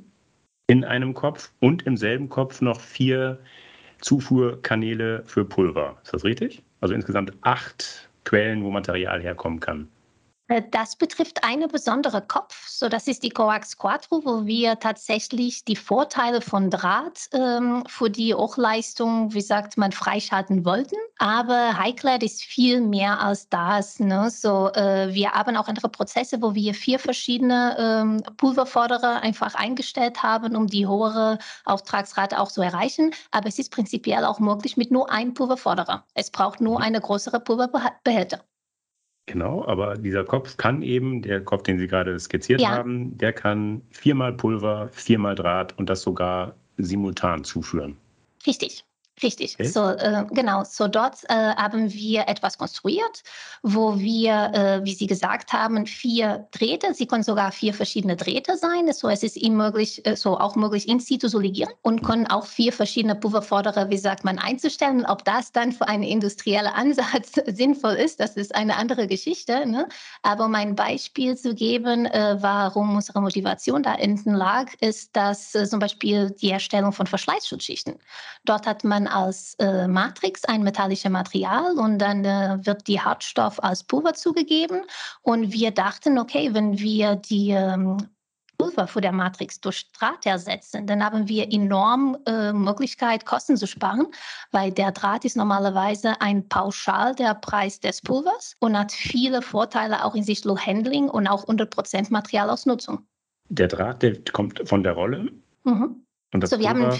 in 0.66 0.84
einem 0.84 1.14
Kopf 1.14 1.52
und 1.60 1.82
im 1.86 1.96
selben 1.96 2.28
Kopf 2.28 2.60
noch 2.60 2.80
vier 2.80 3.38
Zufuhrkanäle 4.00 5.22
für 5.26 5.44
Pulver. 5.44 5.96
Ist 6.02 6.12
das 6.12 6.24
richtig? 6.24 6.62
Also 6.80 6.94
insgesamt 6.94 7.32
acht 7.42 8.08
Quellen, 8.24 8.64
wo 8.64 8.70
Material 8.70 9.22
herkommen 9.22 9.60
kann. 9.60 9.88
Äh, 10.48 10.62
das 10.70 10.96
betrifft 10.96 11.44
eine 11.44 11.68
besondere 11.68 12.22
Kopf, 12.22 12.68
so 12.68 12.88
das 12.88 13.06
ist 13.08 13.22
die 13.22 13.30
Coax 13.30 13.76
Quattro, 13.76 14.24
wo 14.24 14.46
wir 14.46 14.78
tatsächlich 14.78 15.64
die 15.64 15.76
Vorteile 15.76 16.40
von 16.40 16.70
Draht 16.70 17.28
ähm, 17.32 17.84
für 17.88 18.10
die 18.10 18.34
Hochleistung, 18.34 19.32
wie 19.34 19.40
sagt 19.40 19.76
man, 19.76 19.92
freischalten 19.92 20.64
wollten. 20.64 20.96
Aber 21.18 21.78
Highclad 21.78 22.22
ist 22.22 22.42
viel 22.42 22.80
mehr 22.80 23.20
als 23.20 23.48
das. 23.48 23.98
Ne? 23.98 24.30
So, 24.30 24.70
äh, 24.72 25.12
wir 25.12 25.32
haben 25.32 25.56
auch 25.56 25.68
andere 25.68 25.88
Prozesse, 25.88 26.42
wo 26.42 26.54
wir 26.54 26.74
vier 26.74 26.98
verschiedene 26.98 27.76
ähm, 27.78 28.22
Pulverforderer 28.36 29.22
einfach 29.22 29.54
eingestellt 29.54 30.22
haben, 30.22 30.54
um 30.56 30.66
die 30.66 30.86
hohe 30.86 31.38
Auftragsrate 31.64 32.38
auch 32.38 32.50
zu 32.50 32.62
erreichen. 32.62 33.12
Aber 33.30 33.48
es 33.48 33.58
ist 33.58 33.72
prinzipiell 33.72 34.24
auch 34.24 34.38
möglich 34.40 34.76
mit 34.76 34.90
nur 34.90 35.10
einem 35.10 35.34
Pulverforderer. 35.34 36.04
Es 36.14 36.30
braucht 36.30 36.60
nur 36.60 36.80
eine 36.80 37.00
größere 37.00 37.40
Pulverbehälter. 37.40 38.44
Genau, 39.26 39.66
aber 39.66 39.96
dieser 39.96 40.24
Kopf 40.24 40.56
kann 40.56 40.82
eben, 40.82 41.20
der 41.20 41.44
Kopf, 41.44 41.64
den 41.64 41.78
Sie 41.78 41.88
gerade 41.88 42.18
skizziert 42.18 42.60
ja. 42.60 42.70
haben, 42.70 43.18
der 43.18 43.32
kann 43.32 43.82
viermal 43.90 44.32
Pulver, 44.32 44.88
viermal 44.92 45.34
Draht 45.34 45.76
und 45.78 45.90
das 45.90 46.02
sogar 46.02 46.54
simultan 46.76 47.42
zuführen. 47.42 47.96
Richtig. 48.46 48.84
Richtig, 49.22 49.54
okay. 49.54 49.66
so 49.66 49.88
äh, 49.88 50.26
genau. 50.30 50.64
So 50.64 50.88
dort 50.88 51.24
äh, 51.30 51.32
haben 51.34 51.90
wir 51.90 52.28
etwas 52.28 52.58
konstruiert, 52.58 53.22
wo 53.62 53.98
wir, 53.98 54.50
äh, 54.52 54.84
wie 54.84 54.92
Sie 54.92 55.06
gesagt 55.06 55.54
haben, 55.54 55.86
vier 55.86 56.46
Drähte. 56.50 56.92
Sie 56.92 57.06
können 57.06 57.22
sogar 57.22 57.50
vier 57.50 57.72
verschiedene 57.72 58.16
Drähte 58.16 58.58
sein. 58.58 58.92
So 58.92 59.08
es 59.08 59.22
ist 59.22 59.36
ihm 59.38 59.56
möglich, 59.56 60.04
äh, 60.04 60.16
so 60.16 60.38
auch 60.38 60.54
möglich 60.54 60.86
in 60.86 61.00
situ 61.00 61.28
zu 61.28 61.38
legieren 61.38 61.72
und 61.80 62.02
können 62.02 62.26
auch 62.26 62.44
vier 62.44 62.74
verschiedene 62.74 63.14
Pulverforderer, 63.14 63.88
wie 63.88 63.96
sagt 63.96 64.22
man, 64.24 64.38
einzustellen. 64.38 65.06
Ob 65.06 65.24
das 65.24 65.50
dann 65.50 65.72
für 65.72 65.88
einen 65.88 66.02
industriellen 66.02 66.66
Ansatz 66.66 67.40
sinnvoll 67.46 67.94
ist, 67.94 68.20
das 68.20 68.36
ist 68.36 68.54
eine 68.54 68.76
andere 68.76 69.06
Geschichte. 69.06 69.64
Ne? 69.66 69.88
Aber 70.20 70.44
um 70.44 70.54
ein 70.54 70.74
Beispiel 70.74 71.38
zu 71.38 71.54
geben, 71.54 72.04
äh, 72.04 72.36
warum 72.40 72.94
unsere 72.94 73.22
Motivation 73.22 73.82
da 73.82 73.94
hinten 73.94 74.34
lag, 74.34 74.66
ist, 74.80 75.16
dass 75.16 75.54
äh, 75.54 75.66
zum 75.66 75.78
Beispiel 75.78 76.32
die 76.32 76.50
Erstellung 76.50 76.92
von 76.92 77.06
Verschleißschutzschichten. 77.06 77.98
Dort 78.44 78.66
hat 78.66 78.84
man 78.84 79.05
als 79.06 79.54
äh, 79.54 79.88
Matrix, 79.88 80.44
ein 80.44 80.62
metallisches 80.62 81.10
Material, 81.10 81.78
und 81.78 81.98
dann 81.98 82.24
äh, 82.24 82.58
wird 82.64 82.86
die 82.86 83.00
Hartstoff 83.00 83.62
als 83.62 83.84
Pulver 83.84 84.14
zugegeben. 84.14 84.82
Und 85.22 85.52
wir 85.52 85.70
dachten, 85.70 86.18
okay, 86.18 86.52
wenn 86.52 86.78
wir 86.78 87.16
die 87.16 87.50
ähm, 87.50 87.98
Pulver 88.58 88.86
für 88.86 89.00
der 89.00 89.12
Matrix 89.12 89.60
durch 89.60 89.90
Draht 89.92 90.26
ersetzen, 90.26 90.86
dann 90.86 91.04
haben 91.04 91.28
wir 91.28 91.52
enorm 91.52 92.16
äh, 92.26 92.52
Möglichkeit, 92.52 93.26
Kosten 93.26 93.56
zu 93.56 93.66
sparen, 93.66 94.06
weil 94.50 94.72
der 94.72 94.92
Draht 94.92 95.24
ist 95.24 95.36
normalerweise 95.36 96.20
ein 96.20 96.48
Pauschal 96.48 97.14
der 97.14 97.34
Preis 97.34 97.80
des 97.80 98.00
Pulvers 98.00 98.56
und 98.60 98.78
hat 98.78 98.92
viele 98.92 99.42
Vorteile 99.42 100.04
auch 100.04 100.14
in 100.14 100.22
Sichtlich 100.22 100.66
Handling 100.66 101.08
und 101.08 101.26
auch 101.26 101.46
100% 101.46 102.10
Materialausnutzung. 102.10 103.06
Der 103.48 103.68
Draht, 103.68 104.02
der 104.02 104.22
kommt 104.32 104.68
von 104.68 104.82
der 104.82 104.92
Rolle. 104.92 105.30
Mhm. 105.64 106.04
Und 106.32 106.40
das 106.40 106.50
so, 106.50 106.58
wir 106.58 106.68
haben 106.68 106.90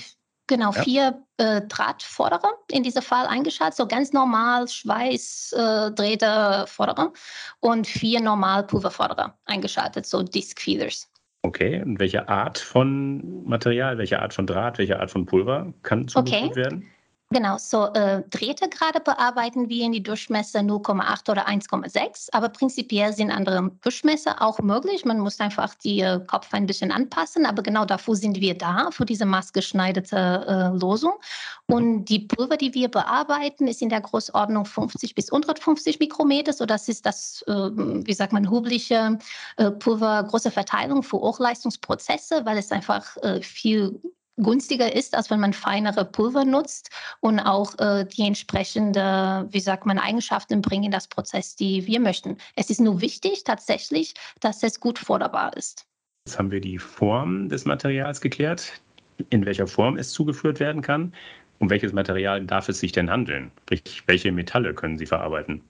Genau, 0.48 0.70
ja. 0.72 0.82
vier 0.82 1.22
äh, 1.38 1.62
Drahtforderer 1.62 2.52
in 2.70 2.84
diesem 2.84 3.02
Fall 3.02 3.26
eingeschaltet, 3.26 3.76
so 3.76 3.88
ganz 3.88 4.12
normal 4.12 4.68
Schweißdrähte-Forderer 4.68 7.12
äh, 7.12 7.18
und 7.60 7.86
vier 7.86 8.20
normal 8.20 8.64
Pulverforderer 8.64 9.38
eingeschaltet, 9.44 10.06
so 10.06 10.22
Disk 10.22 10.60
Feeders. 10.60 11.10
Okay, 11.42 11.82
und 11.82 11.98
welche 11.98 12.28
Art 12.28 12.58
von 12.58 13.44
Material, 13.44 13.98
welche 13.98 14.20
Art 14.20 14.34
von 14.34 14.46
Draht, 14.46 14.78
welche 14.78 15.00
Art 15.00 15.10
von 15.10 15.26
Pulver 15.26 15.74
kann 15.82 16.06
zugefügt 16.08 16.52
okay. 16.52 16.56
werden? 16.56 16.88
Genau, 17.30 17.58
so 17.58 17.86
äh, 17.86 18.22
Drähte 18.30 18.68
gerade 18.68 19.00
bearbeiten 19.00 19.68
wir 19.68 19.84
in 19.84 19.90
die 19.90 20.02
Durchmesser 20.02 20.60
0,8 20.60 21.28
oder 21.28 21.48
1,6, 21.48 22.28
aber 22.30 22.48
prinzipiell 22.50 23.12
sind 23.12 23.32
andere 23.32 23.72
Durchmesser 23.82 24.40
auch 24.40 24.60
möglich. 24.60 25.04
Man 25.04 25.18
muss 25.18 25.40
einfach 25.40 25.74
die 25.74 26.02
äh, 26.02 26.20
Kopf 26.24 26.54
ein 26.54 26.66
bisschen 26.66 26.92
anpassen, 26.92 27.44
aber 27.44 27.64
genau 27.64 27.84
dafür 27.84 28.14
sind 28.14 28.40
wir 28.40 28.56
da, 28.56 28.92
für 28.92 29.04
diese 29.04 29.26
maßgeschneiderte 29.26 30.16
äh, 30.16 30.78
Losung. 30.78 31.14
Und 31.66 32.04
die 32.04 32.20
Pulver, 32.20 32.56
die 32.56 32.74
wir 32.74 32.88
bearbeiten, 32.88 33.66
ist 33.66 33.82
in 33.82 33.88
der 33.88 34.02
Größenordnung 34.02 34.64
50 34.64 35.16
bis 35.16 35.32
150 35.32 35.98
Mikrometer, 35.98 36.52
so 36.52 36.64
das 36.64 36.88
ist 36.88 37.06
das, 37.06 37.42
äh, 37.48 37.52
wie 37.52 38.14
sagt 38.14 38.32
man, 38.32 38.48
hubliche 38.48 39.18
äh, 39.56 39.72
Pulver, 39.72 40.22
große 40.22 40.52
Verteilung 40.52 41.02
für 41.02 41.16
Hochleistungsprozesse, 41.16 42.46
weil 42.46 42.56
es 42.56 42.70
einfach 42.70 43.16
äh, 43.16 43.42
viel 43.42 44.00
günstiger 44.36 44.94
ist, 44.94 45.14
als 45.14 45.30
wenn 45.30 45.40
man 45.40 45.52
feinere 45.52 46.04
Pulver 46.04 46.44
nutzt 46.44 46.90
und 47.20 47.40
auch 47.40 47.78
äh, 47.78 48.04
die 48.04 48.22
entsprechende, 48.22 49.46
wie 49.50 49.60
sagt 49.60 49.86
man, 49.86 49.98
Eigenschaften 49.98 50.62
bringen 50.62 50.84
in 50.84 50.90
das 50.90 51.08
Prozess, 51.08 51.56
die 51.56 51.86
wir 51.86 52.00
möchten. 52.00 52.36
Es 52.54 52.70
ist 52.70 52.80
nur 52.80 53.00
wichtig 53.00 53.44
tatsächlich, 53.44 54.14
dass 54.40 54.62
es 54.62 54.80
gut 54.80 54.98
forderbar 54.98 55.56
ist. 55.56 55.86
Jetzt 56.26 56.38
haben 56.38 56.50
wir 56.50 56.60
die 56.60 56.78
Form 56.78 57.48
des 57.48 57.64
Materials 57.64 58.20
geklärt, 58.20 58.80
in 59.30 59.46
welcher 59.46 59.66
Form 59.66 59.96
es 59.96 60.10
zugeführt 60.10 60.60
werden 60.60 60.82
kann. 60.82 61.12
Um 61.58 61.70
welches 61.70 61.92
Material 61.92 62.44
darf 62.44 62.68
es 62.68 62.80
sich 62.80 62.92
denn 62.92 63.10
handeln? 63.10 63.50
Welche 64.06 64.32
Metalle 64.32 64.74
können 64.74 64.98
Sie 64.98 65.06
verarbeiten? 65.06 65.62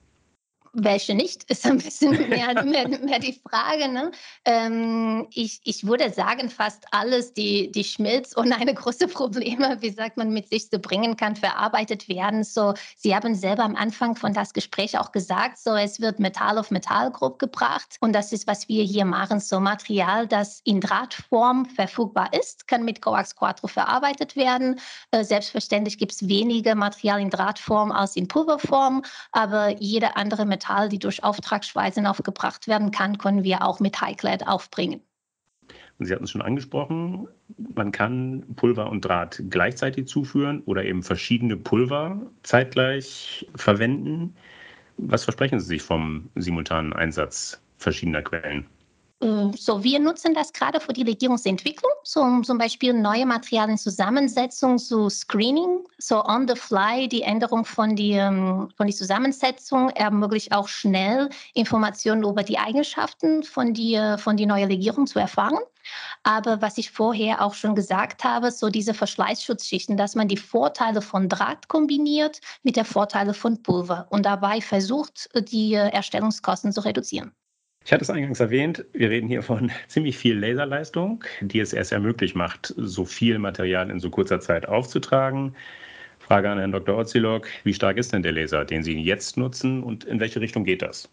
Welche 0.79 1.15
nicht, 1.15 1.43
ist 1.49 1.65
ein 1.65 1.79
bisschen 1.79 2.11
mehr, 2.29 2.63
mehr, 2.63 2.87
mehr 2.87 3.19
die 3.19 3.39
Frage. 3.49 3.87
Ne? 3.87 4.11
Ähm, 4.45 5.27
ich, 5.33 5.59
ich 5.63 5.87
würde 5.87 6.11
sagen, 6.11 6.49
fast 6.49 6.85
alles, 6.91 7.33
die, 7.33 7.71
die 7.71 7.83
Schmilz 7.83 8.37
ohne 8.37 8.55
eine 8.55 8.73
große 8.73 9.07
Probleme, 9.07 9.77
wie 9.81 9.89
sagt 9.89 10.17
man, 10.17 10.31
mit 10.31 10.49
sich 10.49 10.69
zu 10.69 10.77
bringen 10.77 11.17
kann, 11.17 11.35
verarbeitet 11.35 12.07
werden. 12.07 12.43
So, 12.43 12.75
Sie 12.95 13.15
haben 13.15 13.33
selber 13.33 13.63
am 13.63 13.75
Anfang 13.75 14.15
von 14.15 14.33
das 14.33 14.53
Gespräch 14.53 14.97
auch 14.97 15.11
gesagt, 15.11 15.57
so 15.57 15.73
es 15.73 15.99
wird 15.99 16.19
Metall 16.19 16.59
auf 16.59 16.69
Metall 16.69 17.11
grob 17.11 17.39
gebracht. 17.39 17.97
Und 17.99 18.13
das 18.13 18.31
ist, 18.31 18.45
was 18.45 18.69
wir 18.69 18.83
hier 18.83 19.05
machen. 19.05 19.39
So 19.39 19.59
Material, 19.59 20.27
das 20.27 20.61
in 20.63 20.79
Drahtform 20.79 21.65
verfügbar 21.65 22.31
ist, 22.33 22.67
kann 22.67 22.85
mit 22.85 23.01
Coax 23.01 23.35
Quattro 23.35 23.67
verarbeitet 23.67 24.35
werden. 24.35 24.79
Äh, 25.09 25.23
selbstverständlich 25.23 25.97
gibt 25.97 26.11
es 26.11 26.27
weniger 26.27 26.75
Material 26.75 27.19
in 27.19 27.31
Drahtform 27.31 27.91
als 27.91 28.15
in 28.15 28.27
Pulverform, 28.27 29.01
aber 29.31 29.81
jede 29.81 30.15
andere 30.15 30.45
Metall 30.45 30.66
Metall, 30.67 30.89
die 30.89 30.99
durch 30.99 31.23
Auftragsschweißen 31.23 32.05
aufgebracht 32.05 32.67
werden 32.67 32.91
kann, 32.91 33.17
können 33.17 33.43
wir 33.43 33.63
auch 33.63 33.79
mit 33.79 34.01
Highclad 34.01 34.47
aufbringen. 34.47 35.01
Sie 35.99 36.13
hatten 36.13 36.25
es 36.25 36.31
schon 36.31 36.43
angesprochen, 36.43 37.27
man 37.73 37.91
kann 37.91 38.45
Pulver 38.55 38.89
und 38.89 39.03
Draht 39.03 39.41
gleichzeitig 39.49 40.07
zuführen 40.07 40.61
oder 40.65 40.83
eben 40.85 41.01
verschiedene 41.01 41.57
Pulver 41.57 42.21
zeitgleich 42.43 43.47
verwenden. 43.55 44.35
Was 44.97 45.23
versprechen 45.23 45.59
Sie 45.59 45.65
sich 45.65 45.81
vom 45.81 46.29
simultanen 46.35 46.93
Einsatz 46.93 47.59
verschiedener 47.77 48.21
Quellen? 48.21 48.67
Ähm, 49.19 49.53
so, 49.57 49.83
wir 49.83 49.99
nutzen 49.99 50.33
das 50.35 50.53
gerade 50.53 50.79
für 50.79 50.93
die 50.93 51.03
Legierungsentwicklung, 51.03 51.91
so 52.03 52.21
um 52.21 52.43
zum 52.43 52.59
Beispiel 52.59 52.93
neue 52.93 53.25
Materialienzusammensetzung, 53.25 54.77
so 54.77 55.09
Screening, 55.09 55.87
so 55.97 56.23
on 56.23 56.47
the 56.47 56.55
fly, 56.55 57.07
die 57.07 57.23
Änderung 57.23 57.65
von 57.65 57.95
der 57.95 58.27
ähm, 58.27 58.69
von 58.77 58.85
die 58.87 58.93
Zusammensetzung 58.93 59.89
ermöglicht 59.89 60.51
auch 60.51 60.67
schnell 60.67 61.29
Informationen 61.55 62.23
über 62.23 62.43
die 62.43 62.59
Eigenschaften 62.59 63.43
von 63.43 63.73
die, 63.73 63.99
von 64.19 64.37
die 64.37 64.45
neue 64.45 64.65
Legierung 64.65 65.07
zu 65.07 65.19
erfahren. 65.19 65.59
Aber 66.23 66.61
was 66.61 66.77
ich 66.77 66.91
vorher 66.91 67.41
auch 67.41 67.53
schon 67.53 67.73
gesagt 67.73 68.23
habe, 68.23 68.51
so 68.51 68.69
diese 68.69 68.93
Verschleißschutzschichten, 68.93 69.97
dass 69.97 70.15
man 70.15 70.27
die 70.27 70.37
Vorteile 70.37 71.01
von 71.01 71.29
Draht 71.29 71.69
kombiniert 71.69 72.41
mit 72.63 72.75
der 72.75 72.85
Vorteile 72.85 73.33
von 73.33 73.63
Pulver 73.63 74.07
und 74.09 74.25
dabei 74.25 74.61
versucht, 74.61 75.29
die 75.49 75.73
äh, 75.73 75.89
Erstellungskosten 75.89 76.71
zu 76.71 76.81
reduzieren. 76.81 77.33
Ich 77.87 77.93
hatte 77.93 78.03
es 78.03 78.09
eingangs 78.09 78.41
erwähnt, 78.41 78.83
wir 78.91 79.09
reden 79.09 79.29
hier 79.29 79.41
von 79.41 79.71
ziemlich 79.87 80.17
viel 80.17 80.37
Laserleistung, 80.37 81.23
die 81.39 81.61
es 81.61 81.71
erst 81.71 81.93
ermöglicht 81.93 82.35
macht, 82.35 82.73
so 82.75 83.05
viel 83.05 83.39
Material 83.39 83.89
in 83.89 84.01
so 84.01 84.09
kurzer 84.09 84.41
Zeit 84.41 84.67
aufzutragen. 84.67 85.55
Frage 86.19 86.49
an 86.49 86.57
Herrn 86.57 86.73
Dr. 86.73 86.97
Ozilog, 86.97 87.47
wie 87.63 87.73
stark 87.73 87.95
ist 87.95 88.11
denn 88.11 88.23
der 88.23 88.33
Laser, 88.33 88.65
den 88.65 88.83
Sie 88.83 88.99
jetzt 88.99 89.37
nutzen 89.37 89.83
und 89.83 90.03
in 90.03 90.19
welche 90.19 90.41
Richtung 90.41 90.65
geht 90.65 90.81
das? 90.81 91.09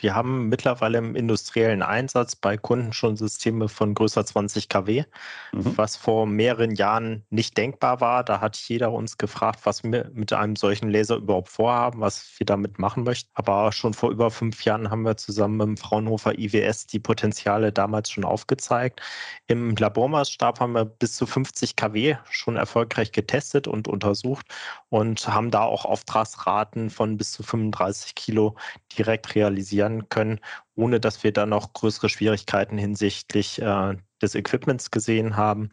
Wir 0.00 0.14
haben 0.14 0.48
mittlerweile 0.48 0.96
im 0.96 1.14
industriellen 1.14 1.82
Einsatz 1.82 2.34
bei 2.34 2.56
Kunden 2.56 2.94
schon 2.94 3.16
Systeme 3.16 3.68
von 3.68 3.92
größer 3.94 4.24
20 4.24 4.70
kW, 4.70 5.04
mhm. 5.52 5.76
was 5.76 5.96
vor 5.96 6.26
mehreren 6.26 6.74
Jahren 6.74 7.26
nicht 7.28 7.58
denkbar 7.58 8.00
war. 8.00 8.24
Da 8.24 8.40
hat 8.40 8.56
jeder 8.56 8.92
uns 8.92 9.18
gefragt, 9.18 9.60
was 9.64 9.84
wir 9.84 10.10
mit 10.14 10.32
einem 10.32 10.56
solchen 10.56 10.88
Laser 10.88 11.16
überhaupt 11.16 11.50
vorhaben, 11.50 12.00
was 12.00 12.26
wir 12.38 12.46
damit 12.46 12.78
machen 12.78 13.04
möchten. 13.04 13.30
Aber 13.34 13.70
schon 13.70 13.92
vor 13.92 14.10
über 14.10 14.30
fünf 14.30 14.64
Jahren 14.64 14.90
haben 14.90 15.02
wir 15.02 15.18
zusammen 15.18 15.58
mit 15.58 15.66
dem 15.66 15.76
Fraunhofer 15.76 16.38
IWS 16.38 16.86
die 16.86 16.98
Potenziale 16.98 17.70
damals 17.70 18.10
schon 18.10 18.24
aufgezeigt. 18.24 19.02
Im 19.46 19.76
Labormaßstab 19.76 20.58
haben 20.58 20.72
wir 20.72 20.86
bis 20.86 21.16
zu 21.16 21.26
50 21.26 21.76
kW 21.76 22.16
schon 22.30 22.56
erfolgreich 22.56 23.12
getestet 23.12 23.68
und 23.68 23.88
untersucht 23.88 24.46
und 24.88 25.28
haben 25.28 25.50
da 25.50 25.64
auch 25.64 25.84
Auftragsraten 25.84 26.88
von 26.88 27.18
bis 27.18 27.32
zu 27.32 27.42
35 27.42 28.14
Kilo 28.14 28.56
direkt 28.98 29.34
realisieren 29.34 30.08
können, 30.08 30.40
ohne 30.74 31.00
dass 31.00 31.24
wir 31.24 31.32
da 31.32 31.46
noch 31.46 31.72
größere 31.72 32.08
Schwierigkeiten 32.08 32.78
hinsichtlich 32.78 33.60
äh, 33.60 33.96
des 34.22 34.34
Equipments 34.34 34.90
gesehen 34.90 35.36
haben. 35.36 35.70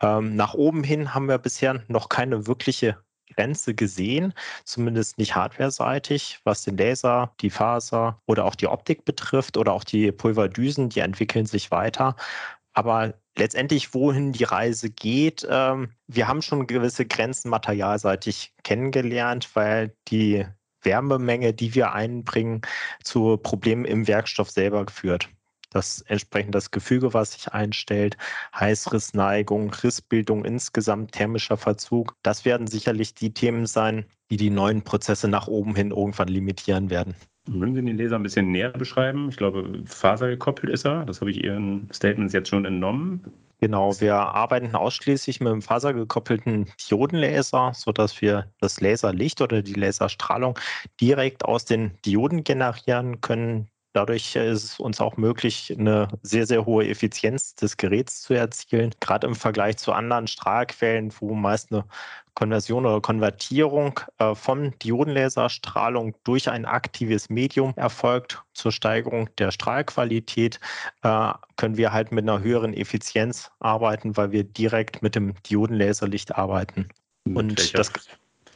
Ähm, 0.00 0.36
nach 0.36 0.54
oben 0.54 0.84
hin 0.84 1.14
haben 1.14 1.28
wir 1.28 1.38
bisher 1.38 1.82
noch 1.88 2.08
keine 2.08 2.46
wirkliche 2.46 2.98
Grenze 3.34 3.74
gesehen, 3.74 4.34
zumindest 4.64 5.18
nicht 5.18 5.34
hardware-seitig, 5.34 6.40
was 6.44 6.64
den 6.64 6.76
Laser, 6.76 7.34
die 7.40 7.50
Faser 7.50 8.20
oder 8.26 8.44
auch 8.44 8.54
die 8.54 8.66
Optik 8.66 9.04
betrifft 9.04 9.56
oder 9.56 9.72
auch 9.72 9.84
die 9.84 10.12
Pulverdüsen, 10.12 10.88
die 10.90 11.00
entwickeln 11.00 11.46
sich 11.46 11.70
weiter. 11.70 12.16
Aber 12.74 13.14
letztendlich, 13.36 13.94
wohin 13.94 14.32
die 14.32 14.44
Reise 14.44 14.90
geht, 14.90 15.46
ähm, 15.48 15.92
wir 16.06 16.28
haben 16.28 16.42
schon 16.42 16.66
gewisse 16.66 17.06
Grenzen 17.06 17.50
materialseitig 17.50 18.54
kennengelernt, 18.62 19.50
weil 19.54 19.94
die 20.08 20.46
Wärmemenge, 20.82 21.54
die 21.54 21.74
wir 21.74 21.92
einbringen, 21.92 22.62
zu 23.02 23.36
Problemen 23.36 23.84
im 23.84 24.06
Werkstoff 24.06 24.50
selber 24.50 24.86
führt. 24.90 25.28
Das 25.72 26.02
entsprechend 26.02 26.54
das 26.54 26.70
Gefüge, 26.70 27.14
was 27.14 27.32
sich 27.32 27.52
einstellt, 27.52 28.18
Heißrissneigung, 28.54 29.72
Rissbildung 29.72 30.44
insgesamt, 30.44 31.12
thermischer 31.12 31.56
Verzug. 31.56 32.14
Das 32.22 32.44
werden 32.44 32.66
sicherlich 32.66 33.14
die 33.14 33.32
Themen 33.32 33.64
sein, 33.64 34.04
die 34.30 34.36
die 34.36 34.50
neuen 34.50 34.82
Prozesse 34.82 35.28
nach 35.28 35.48
oben 35.48 35.74
hin 35.74 35.90
irgendwann 35.90 36.28
limitieren 36.28 36.90
werden. 36.90 37.14
Würden 37.46 37.74
Sie 37.74 37.82
den 37.82 37.96
Leser 37.96 38.16
ein 38.16 38.22
bisschen 38.22 38.52
näher 38.52 38.70
beschreiben? 38.70 39.28
Ich 39.28 39.36
glaube, 39.36 39.82
fasergekoppelt 39.86 40.72
ist 40.72 40.84
er. 40.84 41.04
Das 41.06 41.20
habe 41.20 41.30
ich 41.30 41.42
Ihren 41.42 41.88
Statements 41.92 42.34
jetzt 42.34 42.50
schon 42.50 42.64
entnommen. 42.64 43.24
Genau, 43.62 44.00
wir 44.00 44.16
arbeiten 44.16 44.74
ausschließlich 44.74 45.38
mit 45.38 45.52
einem 45.52 45.62
fasergekoppelten 45.62 46.72
Diodenlaser, 46.90 47.72
sodass 47.76 48.20
wir 48.20 48.52
das 48.58 48.80
Laserlicht 48.80 49.40
oder 49.40 49.62
die 49.62 49.74
Laserstrahlung 49.74 50.58
direkt 51.00 51.44
aus 51.44 51.64
den 51.64 51.96
Dioden 52.04 52.42
generieren 52.42 53.20
können. 53.20 53.70
Dadurch 53.94 54.36
ist 54.36 54.64
es 54.64 54.80
uns 54.80 55.00
auch 55.00 55.18
möglich, 55.18 55.74
eine 55.78 56.08
sehr, 56.22 56.46
sehr 56.46 56.64
hohe 56.64 56.88
Effizienz 56.88 57.54
des 57.54 57.76
Geräts 57.76 58.22
zu 58.22 58.32
erzielen. 58.32 58.94
Gerade 59.00 59.26
im 59.26 59.34
Vergleich 59.34 59.76
zu 59.76 59.92
anderen 59.92 60.26
Strahlquellen, 60.26 61.12
wo 61.20 61.34
meist 61.34 61.72
eine 61.72 61.84
Konversion 62.34 62.86
oder 62.86 63.02
Konvertierung 63.02 64.00
äh, 64.18 64.34
von 64.34 64.72
Diodenlaserstrahlung 64.82 66.14
durch 66.24 66.48
ein 66.48 66.64
aktives 66.64 67.28
Medium 67.28 67.74
erfolgt 67.76 68.42
zur 68.54 68.72
Steigerung 68.72 69.28
der 69.36 69.50
Strahlqualität, 69.50 70.58
äh, 71.02 71.32
können 71.56 71.76
wir 71.76 71.92
halt 71.92 72.12
mit 72.12 72.22
einer 72.28 72.40
höheren 72.40 72.72
Effizienz 72.72 73.50
arbeiten, 73.60 74.16
weil 74.16 74.32
wir 74.32 74.44
direkt 74.44 75.02
mit 75.02 75.14
dem 75.14 75.34
Diodenlaserlicht 75.42 76.34
arbeiten. 76.34 76.88
Mit 77.24 77.36
Und 77.36 77.78
das 77.78 77.92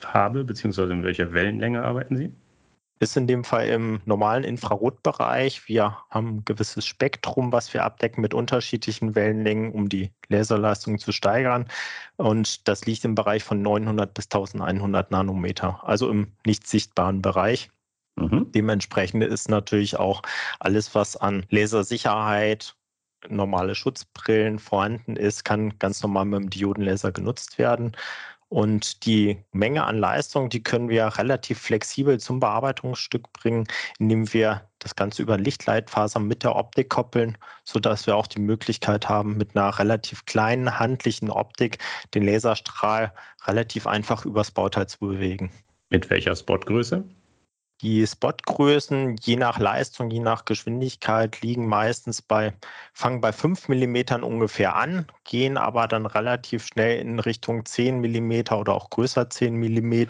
Farbe 0.00 0.44
bzw. 0.44 0.90
in 0.92 1.02
welcher 1.04 1.32
Wellenlänge 1.34 1.82
arbeiten 1.82 2.16
Sie? 2.16 2.32
Ist 2.98 3.16
in 3.16 3.26
dem 3.26 3.44
Fall 3.44 3.68
im 3.68 4.00
normalen 4.06 4.44
Infrarotbereich. 4.44 5.68
Wir 5.68 5.98
haben 6.08 6.36
ein 6.36 6.44
gewisses 6.44 6.86
Spektrum, 6.86 7.52
was 7.52 7.72
wir 7.74 7.84
abdecken 7.84 8.22
mit 8.22 8.32
unterschiedlichen 8.32 9.14
Wellenlängen, 9.14 9.72
um 9.72 9.88
die 9.88 10.12
Laserleistung 10.28 10.98
zu 10.98 11.12
steigern. 11.12 11.66
Und 12.16 12.66
das 12.68 12.86
liegt 12.86 13.04
im 13.04 13.14
Bereich 13.14 13.44
von 13.44 13.60
900 13.60 14.14
bis 14.14 14.26
1100 14.26 15.10
Nanometer, 15.10 15.80
also 15.84 16.10
im 16.10 16.32
nicht 16.46 16.66
sichtbaren 16.66 17.20
Bereich. 17.20 17.70
Mhm. 18.16 18.50
Dementsprechend 18.52 19.22
ist 19.24 19.50
natürlich 19.50 19.98
auch 19.98 20.22
alles, 20.58 20.94
was 20.94 21.16
an 21.16 21.44
Lasersicherheit, 21.50 22.74
normale 23.28 23.74
Schutzbrillen 23.74 24.58
vorhanden 24.58 25.16
ist, 25.16 25.44
kann 25.44 25.78
ganz 25.78 26.02
normal 26.02 26.24
mit 26.24 26.40
dem 26.40 26.50
Diodenlaser 26.50 27.12
genutzt 27.12 27.58
werden. 27.58 27.92
Und 28.48 29.06
die 29.06 29.38
Menge 29.50 29.84
an 29.84 29.98
Leistung, 29.98 30.48
die 30.48 30.62
können 30.62 30.88
wir 30.88 31.04
relativ 31.18 31.58
flexibel 31.58 32.20
zum 32.20 32.38
Bearbeitungsstück 32.38 33.32
bringen, 33.32 33.66
indem 33.98 34.32
wir 34.32 34.68
das 34.78 34.94
Ganze 34.94 35.22
über 35.22 35.36
Lichtleitfaser 35.36 36.20
mit 36.20 36.44
der 36.44 36.54
Optik 36.54 36.88
koppeln, 36.88 37.36
sodass 37.64 38.06
wir 38.06 38.14
auch 38.14 38.28
die 38.28 38.40
Möglichkeit 38.40 39.08
haben, 39.08 39.36
mit 39.36 39.56
einer 39.56 39.76
relativ 39.78 40.26
kleinen 40.26 40.78
handlichen 40.78 41.28
Optik 41.28 41.78
den 42.14 42.24
Laserstrahl 42.24 43.12
relativ 43.46 43.86
einfach 43.88 44.24
übers 44.24 44.52
Bauteil 44.52 44.86
zu 44.86 45.00
bewegen. 45.00 45.50
Mit 45.90 46.08
welcher 46.08 46.36
Spotgröße? 46.36 47.04
Die 47.82 48.06
Spotgrößen, 48.06 49.16
je 49.20 49.36
nach 49.36 49.58
Leistung, 49.58 50.10
je 50.10 50.20
nach 50.20 50.46
Geschwindigkeit, 50.46 51.42
liegen 51.42 51.68
meistens 51.68 52.22
bei, 52.22 52.54
fangen 52.94 53.20
bei 53.20 53.32
5 53.32 53.68
mm 53.68 54.22
ungefähr 54.22 54.76
an, 54.76 55.06
gehen 55.24 55.58
aber 55.58 55.86
dann 55.86 56.06
relativ 56.06 56.66
schnell 56.66 56.98
in 57.00 57.18
Richtung 57.18 57.66
10 57.66 58.00
mm 58.00 58.54
oder 58.54 58.72
auch 58.72 58.88
größer 58.88 59.28
10 59.28 59.56
mm. 59.56 60.06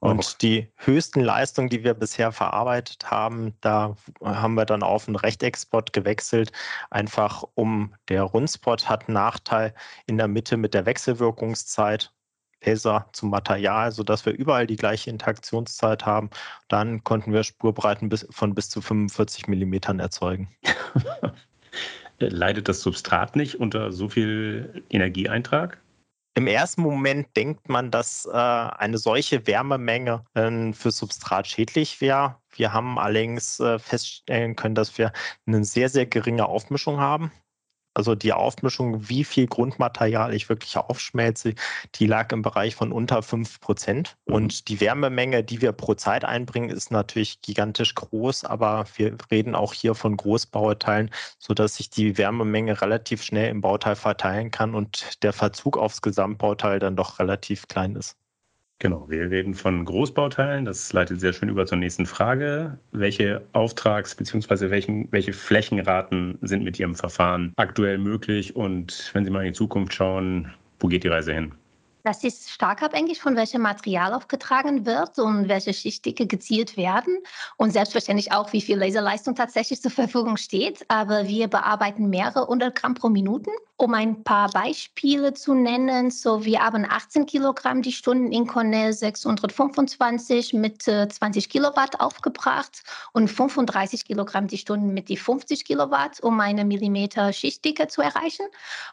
Und 0.00 0.20
oh. 0.20 0.36
die 0.40 0.72
höchsten 0.76 1.20
Leistungen, 1.20 1.68
die 1.68 1.84
wir 1.84 1.92
bisher 1.92 2.32
verarbeitet 2.32 3.10
haben, 3.10 3.54
da 3.60 3.96
haben 4.22 4.54
wir 4.54 4.64
dann 4.64 4.82
auf 4.82 5.06
einen 5.06 5.16
Rechteckspot 5.16 5.92
gewechselt, 5.92 6.52
einfach 6.88 7.44
um 7.52 7.94
der 8.08 8.22
Rundspot 8.22 8.88
hat 8.88 9.08
einen 9.08 9.14
Nachteil 9.14 9.74
in 10.06 10.16
der 10.16 10.28
Mitte 10.28 10.56
mit 10.56 10.72
der 10.72 10.86
Wechselwirkungszeit 10.86 12.13
Laser 12.64 13.06
zum 13.12 13.30
Material, 13.30 13.92
sodass 13.92 14.26
wir 14.26 14.32
überall 14.32 14.66
die 14.66 14.76
gleiche 14.76 15.10
Interaktionszeit 15.10 16.06
haben. 16.06 16.30
Dann 16.68 17.04
konnten 17.04 17.32
wir 17.32 17.42
Spurbreiten 17.42 18.08
bis, 18.08 18.26
von 18.30 18.54
bis 18.54 18.70
zu 18.70 18.80
45 18.80 19.48
Millimetern 19.48 20.00
erzeugen. 20.00 20.48
Leidet 22.18 22.68
das 22.68 22.80
Substrat 22.80 23.36
nicht 23.36 23.56
unter 23.56 23.92
so 23.92 24.08
viel 24.08 24.84
Energieeintrag? 24.90 25.78
Im 26.36 26.48
ersten 26.48 26.82
Moment 26.82 27.28
denkt 27.36 27.68
man, 27.68 27.92
dass 27.92 28.26
äh, 28.26 28.32
eine 28.32 28.98
solche 28.98 29.46
Wärmemenge 29.46 30.24
äh, 30.34 30.72
für 30.72 30.90
Substrat 30.90 31.46
schädlich 31.46 32.00
wäre. 32.00 32.36
Wir 32.56 32.72
haben 32.72 32.98
allerdings 32.98 33.60
äh, 33.60 33.78
feststellen 33.78 34.56
können, 34.56 34.74
dass 34.74 34.98
wir 34.98 35.12
eine 35.46 35.64
sehr, 35.64 35.88
sehr 35.88 36.06
geringe 36.06 36.46
Aufmischung 36.46 36.98
haben. 36.98 37.30
Also 37.94 38.14
die 38.16 38.32
Aufmischung, 38.32 39.08
wie 39.08 39.24
viel 39.24 39.46
Grundmaterial 39.46 40.34
ich 40.34 40.48
wirklich 40.48 40.76
aufschmelze, 40.76 41.54
die 41.94 42.06
lag 42.06 42.32
im 42.32 42.42
Bereich 42.42 42.74
von 42.74 42.92
unter 42.92 43.22
5 43.22 43.60
Prozent. 43.60 44.16
Mhm. 44.26 44.34
Und 44.34 44.68
die 44.68 44.80
Wärmemenge, 44.80 45.44
die 45.44 45.62
wir 45.62 45.72
pro 45.72 45.94
Zeit 45.94 46.24
einbringen, 46.24 46.70
ist 46.70 46.90
natürlich 46.90 47.40
gigantisch 47.40 47.94
groß, 47.94 48.44
aber 48.44 48.84
wir 48.96 49.16
reden 49.30 49.54
auch 49.54 49.72
hier 49.72 49.94
von 49.94 50.16
Großbauteilen, 50.16 51.10
sodass 51.38 51.76
sich 51.76 51.90
die 51.90 52.18
Wärmemenge 52.18 52.80
relativ 52.82 53.22
schnell 53.22 53.48
im 53.50 53.60
Bauteil 53.60 53.96
verteilen 53.96 54.50
kann 54.50 54.74
und 54.74 55.22
der 55.22 55.32
Verzug 55.32 55.78
aufs 55.78 56.02
Gesamtbauteil 56.02 56.80
dann 56.80 56.96
doch 56.96 57.18
relativ 57.20 57.68
klein 57.68 57.96
ist. 57.96 58.16
Genau, 58.80 59.08
wir 59.08 59.30
reden 59.30 59.54
von 59.54 59.84
Großbauteilen. 59.84 60.64
Das 60.64 60.92
leitet 60.92 61.20
sehr 61.20 61.32
schön 61.32 61.48
über 61.48 61.64
zur 61.64 61.78
nächsten 61.78 62.06
Frage. 62.06 62.78
Welche 62.92 63.46
Auftrags- 63.52 64.14
bzw. 64.14 64.70
welche 65.10 65.32
Flächenraten 65.32 66.38
sind 66.42 66.64
mit 66.64 66.78
Ihrem 66.78 66.94
Verfahren 66.94 67.52
aktuell 67.56 67.98
möglich? 67.98 68.56
Und 68.56 69.10
wenn 69.14 69.24
Sie 69.24 69.30
mal 69.30 69.40
in 69.40 69.52
die 69.52 69.58
Zukunft 69.58 69.94
schauen, 69.94 70.52
wo 70.80 70.88
geht 70.88 71.04
die 71.04 71.08
Reise 71.08 71.32
hin? 71.32 71.54
Das 72.02 72.22
ist 72.22 72.50
stark 72.50 72.82
abhängig 72.82 73.18
von 73.22 73.34
welchem 73.34 73.62
Material 73.62 74.12
aufgetragen 74.12 74.84
wird 74.84 75.18
und 75.18 75.48
welche 75.48 75.72
Schichtdicke 75.72 76.26
gezielt 76.26 76.76
werden 76.76 77.16
und 77.56 77.70
selbstverständlich 77.70 78.30
auch, 78.30 78.52
wie 78.52 78.60
viel 78.60 78.76
Laserleistung 78.76 79.34
tatsächlich 79.34 79.80
zur 79.80 79.90
Verfügung 79.90 80.36
steht. 80.36 80.84
Aber 80.88 81.26
wir 81.26 81.48
bearbeiten 81.48 82.10
mehrere 82.10 82.42
100 82.42 82.74
Gramm 82.74 82.92
pro 82.92 83.08
Minute 83.08 83.50
um 83.76 83.92
ein 83.94 84.22
paar 84.22 84.50
Beispiele 84.50 85.34
zu 85.34 85.54
nennen, 85.54 86.10
so 86.10 86.44
wir 86.44 86.60
haben 86.60 86.86
18 86.88 87.26
Kilogramm 87.26 87.82
die 87.82 87.92
Stunden 87.92 88.30
in 88.30 88.46
Cornell 88.46 88.92
625 88.92 90.52
mit 90.52 90.82
20 90.82 91.48
Kilowatt 91.48 92.00
aufgebracht 92.00 92.82
und 93.12 93.28
35 93.28 94.04
Kilogramm 94.04 94.46
die 94.46 94.58
Stunden 94.58 94.94
mit 94.94 95.08
die 95.08 95.16
50 95.16 95.64
Kilowatt, 95.64 96.20
um 96.20 96.38
eine 96.38 96.64
Millimeter 96.64 97.32
Schichtdicke 97.32 97.88
zu 97.88 98.00
erreichen. 98.00 98.46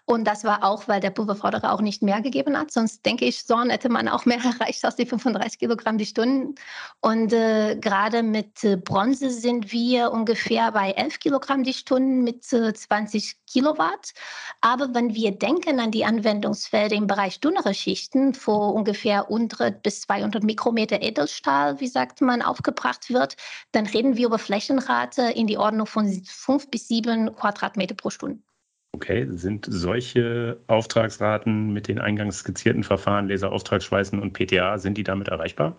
Und 0.05 0.25
das 0.25 0.43
war 0.43 0.63
auch, 0.63 0.87
weil 0.87 0.99
der 0.99 1.11
Pulverförderer 1.11 1.73
auch 1.73 1.81
nicht 1.81 2.01
mehr 2.01 2.21
gegeben 2.21 2.57
hat. 2.57 2.71
Sonst 2.71 3.05
denke 3.05 3.25
ich, 3.25 3.43
so 3.43 3.61
hätte 3.61 3.89
man 3.89 4.07
auch 4.07 4.25
mehr 4.25 4.39
erreicht 4.43 4.83
als 4.83 4.95
die 4.95 5.05
35 5.05 5.59
Kilogramm 5.59 5.97
die 5.97 6.05
Stunden. 6.05 6.55
Und 7.01 7.33
äh, 7.33 7.75
gerade 7.75 8.23
mit 8.23 8.63
äh, 8.63 8.77
Bronze 8.77 9.29
sind 9.29 9.71
wir 9.71 10.11
ungefähr 10.11 10.71
bei 10.71 10.91
11 10.91 11.19
Kilogramm 11.19 11.63
die 11.63 11.73
Stunden 11.73 12.23
mit 12.23 12.51
äh, 12.51 12.73
20 12.73 13.35
Kilowatt. 13.45 14.13
Aber 14.71 14.93
wenn 14.93 15.13
wir 15.13 15.31
denken 15.31 15.81
an 15.81 15.91
die 15.91 16.05
Anwendungsfelder 16.05 16.95
im 16.95 17.05
Bereich 17.05 17.41
dünnere 17.41 17.73
Schichten, 17.73 18.31
wo 18.45 18.53
ungefähr 18.69 19.23
100 19.23 19.83
bis 19.83 19.99
200 19.99 20.45
Mikrometer 20.45 21.01
Edelstahl, 21.01 21.81
wie 21.81 21.87
sagt 21.87 22.21
man, 22.21 22.41
aufgebracht 22.41 23.09
wird, 23.09 23.35
dann 23.73 23.85
reden 23.85 24.15
wir 24.15 24.27
über 24.27 24.39
Flächenrate 24.39 25.23
in 25.23 25.47
die 25.47 25.57
Ordnung 25.57 25.87
von 25.87 26.07
5 26.07 26.71
bis 26.71 26.87
7 26.87 27.35
Quadratmeter 27.35 27.95
pro 27.95 28.11
Stunde. 28.11 28.39
Okay, 28.95 29.27
sind 29.29 29.67
solche 29.69 30.61
Auftragsraten 30.67 31.73
mit 31.73 31.89
den 31.89 31.99
eingangs 31.99 32.37
skizzierten 32.37 32.85
Verfahren, 32.85 33.27
Laserauftragsschweißen 33.27 34.21
und 34.21 34.31
PTA, 34.31 34.77
sind 34.77 34.97
die 34.97 35.03
damit 35.03 35.27
erreichbar? 35.27 35.75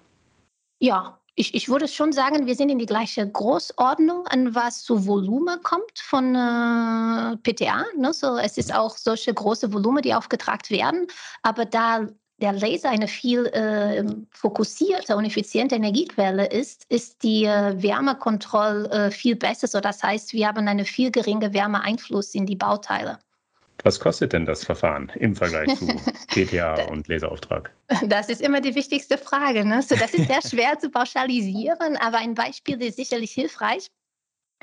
Ja, 0.80 1.18
ich, 1.34 1.54
ich 1.54 1.68
würde 1.68 1.88
schon 1.88 2.12
sagen, 2.12 2.46
wir 2.46 2.54
sind 2.54 2.68
in 2.68 2.78
die 2.78 2.86
gleiche 2.86 3.26
Großordnung, 3.26 4.26
an 4.26 4.54
was 4.54 4.84
so 4.84 5.06
Volumen 5.06 5.62
kommt 5.62 5.98
von 5.98 6.34
äh, 6.34 7.36
PTA. 7.38 7.84
Ne? 7.96 8.12
So, 8.12 8.36
es 8.36 8.58
ist 8.58 8.74
auch 8.74 8.96
solche 8.96 9.32
große 9.32 9.72
Volumen, 9.72 10.02
die 10.02 10.14
aufgetragen 10.14 10.68
werden. 10.70 11.06
Aber 11.42 11.64
da 11.64 12.06
der 12.42 12.52
Laser 12.52 12.90
eine 12.90 13.08
viel 13.08 13.46
äh, 13.46 14.04
fokussierte 14.32 15.16
und 15.16 15.24
effiziente 15.24 15.76
Energiequelle 15.76 16.46
ist, 16.46 16.84
ist 16.88 17.22
die 17.22 17.44
äh, 17.44 17.80
Wärmekontrolle 17.80 18.90
äh, 18.90 19.10
viel 19.10 19.36
besser. 19.36 19.68
So, 19.68 19.80
das 19.80 20.02
heißt, 20.02 20.32
wir 20.32 20.48
haben 20.48 20.66
einen 20.66 20.84
viel 20.84 21.10
geringen 21.10 21.54
Wärmeeinfluss 21.54 22.34
in 22.34 22.44
die 22.44 22.56
Bauteile. 22.56 23.20
Was 23.82 23.98
kostet 23.98 24.32
denn 24.32 24.46
das 24.46 24.64
Verfahren 24.64 25.10
im 25.16 25.34
Vergleich 25.34 25.76
zu 25.76 25.86
PTA 26.28 26.84
und 26.84 27.08
Laserauftrag? 27.08 27.72
Das 28.06 28.28
ist 28.28 28.40
immer 28.40 28.60
die 28.60 28.74
wichtigste 28.74 29.18
Frage. 29.18 29.64
Ne? 29.64 29.82
So, 29.82 29.96
das 29.96 30.14
ist 30.14 30.28
sehr 30.28 30.42
schwer 30.42 30.78
zu 30.78 30.90
pauschalisieren, 30.90 31.96
aber 31.96 32.18
ein 32.18 32.34
Beispiel 32.34 32.80
ist 32.82 32.96
sicherlich 32.96 33.32
hilfreich. 33.32 33.90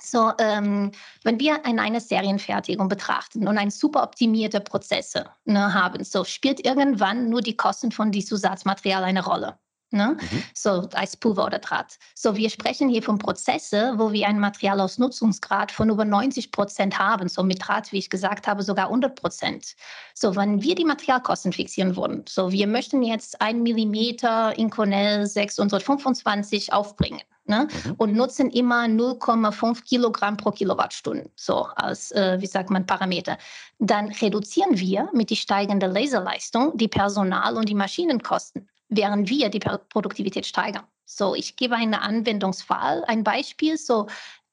So, 0.02 0.32
ähm, 0.40 0.92
wenn 1.24 1.40
wir 1.40 1.66
eine 1.66 2.00
Serienfertigung 2.00 2.88
betrachten 2.88 3.48
und 3.48 3.58
ein 3.58 3.70
super 3.70 4.04
optimierte 4.04 4.62
Prozesse 4.62 5.26
ne, 5.44 5.74
haben, 5.74 6.04
so 6.06 6.24
spielt 6.24 6.66
irgendwann 6.66 7.30
nur 7.30 7.42
die 7.42 7.58
Kosten 7.58 7.92
von 7.92 8.12
diesem 8.12 8.30
Zusatzmaterial 8.30 9.04
eine 9.04 9.26
Rolle. 9.26 9.60
Ne? 9.92 10.18
Mhm. 10.20 10.44
So 10.54 10.88
als 10.94 11.18
Pulver 11.18 11.46
oder 11.46 11.58
Draht. 11.58 11.98
So, 12.14 12.36
wir 12.36 12.52
sprechen 12.52 12.90
hier 12.90 13.02
von 13.02 13.18
Prozesse, 13.18 13.94
wo 13.98 14.12
wir 14.12 14.28
einen 14.28 14.40
Materialausnutzungsgrad 14.40 15.72
von 15.72 15.90
über 15.90 16.06
90 16.06 16.52
Prozent 16.52 17.00
haben. 17.00 17.28
So 17.28 17.42
mit 17.42 17.68
Draht, 17.68 17.92
wie 17.92 17.98
ich 17.98 18.12
gesagt 18.12 18.48
habe, 18.48 18.62
sogar 18.62 18.86
100 18.86 19.16
Prozent. 19.20 19.76
So, 20.14 20.36
wenn 20.36 20.62
wir 20.62 20.76
die 20.76 20.86
Materialkosten 20.86 21.54
fixieren 21.54 21.96
wollen, 21.96 22.24
so 22.30 22.52
wir 22.52 22.68
möchten 22.68 23.02
jetzt 23.02 23.42
ein 23.42 23.64
Millimeter 23.64 24.56
Inconel 24.60 25.26
625 25.26 26.72
aufbringen. 26.72 27.22
Ne? 27.46 27.68
Mhm. 27.84 27.94
Und 27.98 28.14
nutzen 28.14 28.52
immer 28.52 28.84
0,5 28.84 29.84
Kilogramm 29.84 30.38
pro 30.38 30.52
Kilowattstunde, 30.52 31.32
so 31.36 31.66
als, 31.76 32.12
äh, 32.12 32.38
wie 32.40 32.46
sagt 32.46 32.70
man, 32.70 32.86
Parameter. 32.86 33.40
Dann 33.80 34.10
reduzieren 34.10 34.78
wir 34.78 35.10
mit 35.14 35.32
der 35.32 35.36
steigenden 35.36 35.92
Laserleistung 35.92 36.78
die 36.78 36.88
Personal- 36.88 37.58
und 37.58 37.68
die 37.68 37.74
Maschinenkosten 37.74 38.70
während 38.90 39.30
wir 39.30 39.50
die 39.50 39.60
Produktivität 39.60 40.46
steigern. 40.46 40.86
So, 41.06 41.34
ich 41.34 41.56
gebe 41.56 41.76
einen 41.76 41.96
Anwendungsfall, 41.96 43.04
ein 43.06 43.24
Beispiel. 43.24 43.78
So, 43.78 44.08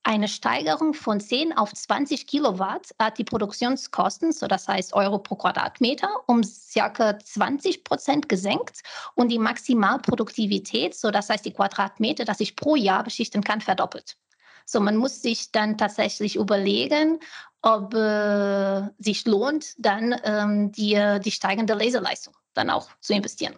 eine 0.07 0.29
Steigerung 0.29 0.95
von 0.95 1.19
10 1.19 1.53
auf 1.59 1.73
20 1.75 2.29
Kilowatt 2.29 2.95
hat 2.97 3.19
die 3.19 3.25
Produktionskosten, 3.25 4.31
so 4.31 4.47
das 4.47 4.69
heißt 4.69 4.95
Euro 4.95 5.19
pro 5.19 5.35
Quadratmeter, 5.35 6.09
um 6.29 6.45
circa 6.45 7.19
20 7.19 7.83
Prozent 7.83 8.29
gesenkt 8.29 8.83
und 9.17 9.31
die 9.31 9.41
Maximalproduktivität, 9.41 10.95
so 10.95 11.11
das 11.11 11.29
heißt 11.29 11.45
die 11.45 11.53
Quadratmeter, 11.53 12.25
dass 12.25 12.39
ich 12.39 12.55
pro 12.55 12.77
Jahr 12.77 13.03
beschichten 13.03 13.43
kann, 13.43 13.61
verdoppelt. 13.61 14.17
So, 14.65 14.79
man 14.79 14.97
muss 14.97 15.23
sich 15.23 15.51
dann 15.51 15.77
tatsächlich 15.77 16.37
überlegen, 16.37 17.19
ob 17.63 17.93
äh, 17.95 18.83
sich 18.99 19.27
lohnt, 19.27 19.75
dann 19.77 20.15
ähm, 20.23 20.71
die, 20.71 21.19
die 21.25 21.31
steigende 21.33 21.75
Laserleistung 21.75 22.35
dann 22.55 22.71
auch 22.71 22.89
zu 23.01 23.13
investieren. 23.13 23.57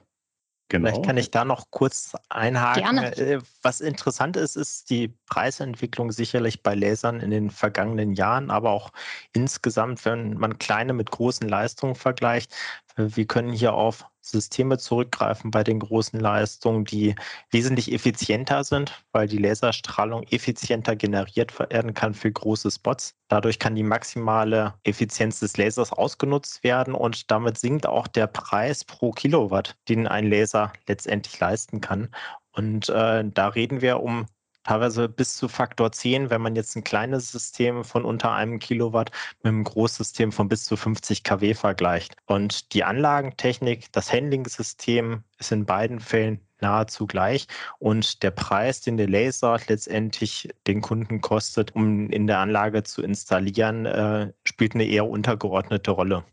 Genau. 0.69 0.89
Vielleicht 0.89 1.07
kann 1.07 1.17
ich 1.17 1.31
da 1.31 1.45
noch 1.47 1.71
kurz 1.71 2.13
einhaken. 2.29 2.83
Gerne. 2.83 3.17
Äh, 3.17 3.41
was 3.63 3.81
interessant 3.81 4.37
ist, 4.37 4.57
ist 4.57 4.91
die 4.91 5.09
Preisentwicklung 5.27 6.13
sicherlich 6.13 6.63
bei 6.63 6.75
Lasern 6.75 7.21
in 7.21 7.31
den 7.31 7.51
vergangenen 7.51 8.13
Jahren, 8.13 8.51
aber 8.51 8.71
auch 8.71 8.91
insgesamt, 9.33 10.05
wenn 10.05 10.35
man 10.35 10.59
kleine 10.59 10.93
mit 10.93 11.11
großen 11.11 11.49
Leistungen 11.49 11.95
vergleicht. 11.95 12.55
Wir 12.97 13.27
können 13.27 13.53
hier 13.53 13.73
auf 13.73 14.05
Systeme 14.31 14.79
zurückgreifen 14.79 15.51
bei 15.51 15.65
den 15.65 15.81
großen 15.81 16.19
Leistungen, 16.19 16.85
die 16.85 17.15
wesentlich 17.51 17.93
effizienter 17.93 18.65
sind, 18.65 19.05
weil 19.13 19.29
die 19.29 19.39
Laserstrahlung 19.39 20.25
effizienter 20.25 20.97
generiert 20.97 21.59
werden 21.59 21.95
kann 21.95 22.15
für 22.15 22.31
große 22.31 22.71
Spots. 22.71 23.15
Dadurch 23.29 23.59
kann 23.59 23.75
die 23.75 23.83
maximale 23.83 24.75
Effizienz 24.85 25.41
des 25.41 25.57
Lasers 25.57 25.93
ausgenutzt 25.93 26.65
werden 26.65 26.95
und 26.95 27.31
damit 27.31 27.59
sinkt 27.59 27.87
auch 27.87 28.07
der 28.07 28.27
Preis 28.27 28.85
pro 28.85 29.13
Kilowatt, 29.13 29.77
den 29.89 30.07
ein 30.07 30.29
Laser 30.29 30.73
letztendlich 30.87 31.39
leisten 31.39 31.81
kann. 31.81 32.09
Und 32.53 32.89
äh, 32.89 33.25
da 33.25 33.49
reden 33.49 33.83
wir 33.83 34.01
um 34.01 34.27
teilweise 34.69 35.09
bis 35.09 35.37
zu 35.37 35.49
Faktor 35.49 35.93
10, 35.93 36.29
wenn 36.29 36.43
man 36.43 36.55
jetzt 36.55 36.77
ein 36.77 36.85
kleines 36.85 37.33
System 37.33 37.85
von 37.85 38.05
unter 38.05 38.33
einem 38.33 38.59
Kilowatt 38.59 39.11
mit 39.43 39.47
einem 39.53 39.65
Großsystem 39.65 40.31
von 40.31 40.49
bis 40.49 40.65
zu 40.65 40.77
50 40.77 41.25
kW 41.25 41.55
vergleicht. 41.55 42.17
Und 42.27 42.75
die 42.75 42.85
Anlagentechnik, 42.85 43.91
das 43.93 44.13
Handling-System 44.13 45.25
ist 45.39 45.53
in 45.53 45.65
beiden 45.65 46.01
Fällen 46.01 46.41
nahezu 46.61 47.07
gleich. 47.07 47.47
Und 47.79 48.23
der 48.23 48.31
Preis, 48.31 48.83
den 48.83 48.99
der 48.99 49.09
Laser 49.09 49.59
letztendlich 49.69 50.51
den 50.67 50.83
Kunden 50.83 51.23
kostet, 51.23 51.75
um 51.75 52.11
in 52.11 52.27
der 52.27 52.41
Anlage 52.41 52.83
zu 52.83 53.01
installieren, 53.03 53.87
äh, 53.87 54.33
spielt 54.45 54.75
eine 54.75 54.85
eher 54.85 55.09
untergeordnete 55.09 55.93
Rolle. 55.93 56.25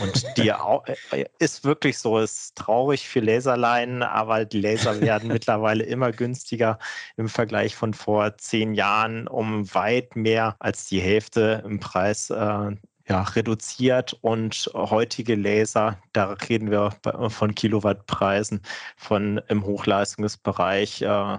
Und 0.00 0.24
die 0.36 0.48
äh, 0.48 1.24
ist 1.38 1.64
wirklich 1.64 1.98
so, 1.98 2.18
ist 2.18 2.56
traurig 2.56 3.08
für 3.08 3.20
Laserleinen, 3.20 4.02
aber 4.02 4.44
die 4.44 4.60
Laser 4.60 5.00
werden 5.00 5.28
mittlerweile 5.32 5.84
immer 5.84 6.12
günstiger 6.12 6.78
im 7.16 7.28
Vergleich 7.28 7.76
von 7.76 7.94
vor 7.94 8.36
zehn 8.38 8.74
Jahren 8.74 9.28
um 9.28 9.72
weit 9.74 10.16
mehr 10.16 10.56
als 10.58 10.88
die 10.88 11.00
Hälfte 11.00 11.62
im 11.64 11.78
Preis 11.78 12.30
äh, 12.30 12.76
ja, 13.08 13.22
reduziert 13.22 14.14
und 14.20 14.70
heutige 14.74 15.34
Laser, 15.34 15.98
da 16.12 16.32
reden 16.32 16.70
wir 16.70 16.92
von 17.28 17.54
Kilowattpreisen 17.54 18.60
von 18.96 19.40
im 19.48 19.64
Hochleistungsbereich 19.64 21.02
äh, 21.02 21.38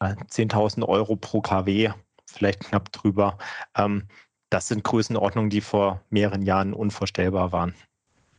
10.000 0.00 0.86
Euro 0.86 1.16
pro 1.16 1.40
kW, 1.40 1.90
vielleicht 2.26 2.60
knapp 2.60 2.92
drüber. 2.92 3.38
Ähm, 3.76 4.06
das 4.50 4.68
sind 4.68 4.84
Größenordnungen, 4.84 5.50
die 5.50 5.60
vor 5.60 6.02
mehreren 6.10 6.42
Jahren 6.42 6.72
unvorstellbar 6.72 7.52
waren. 7.52 7.74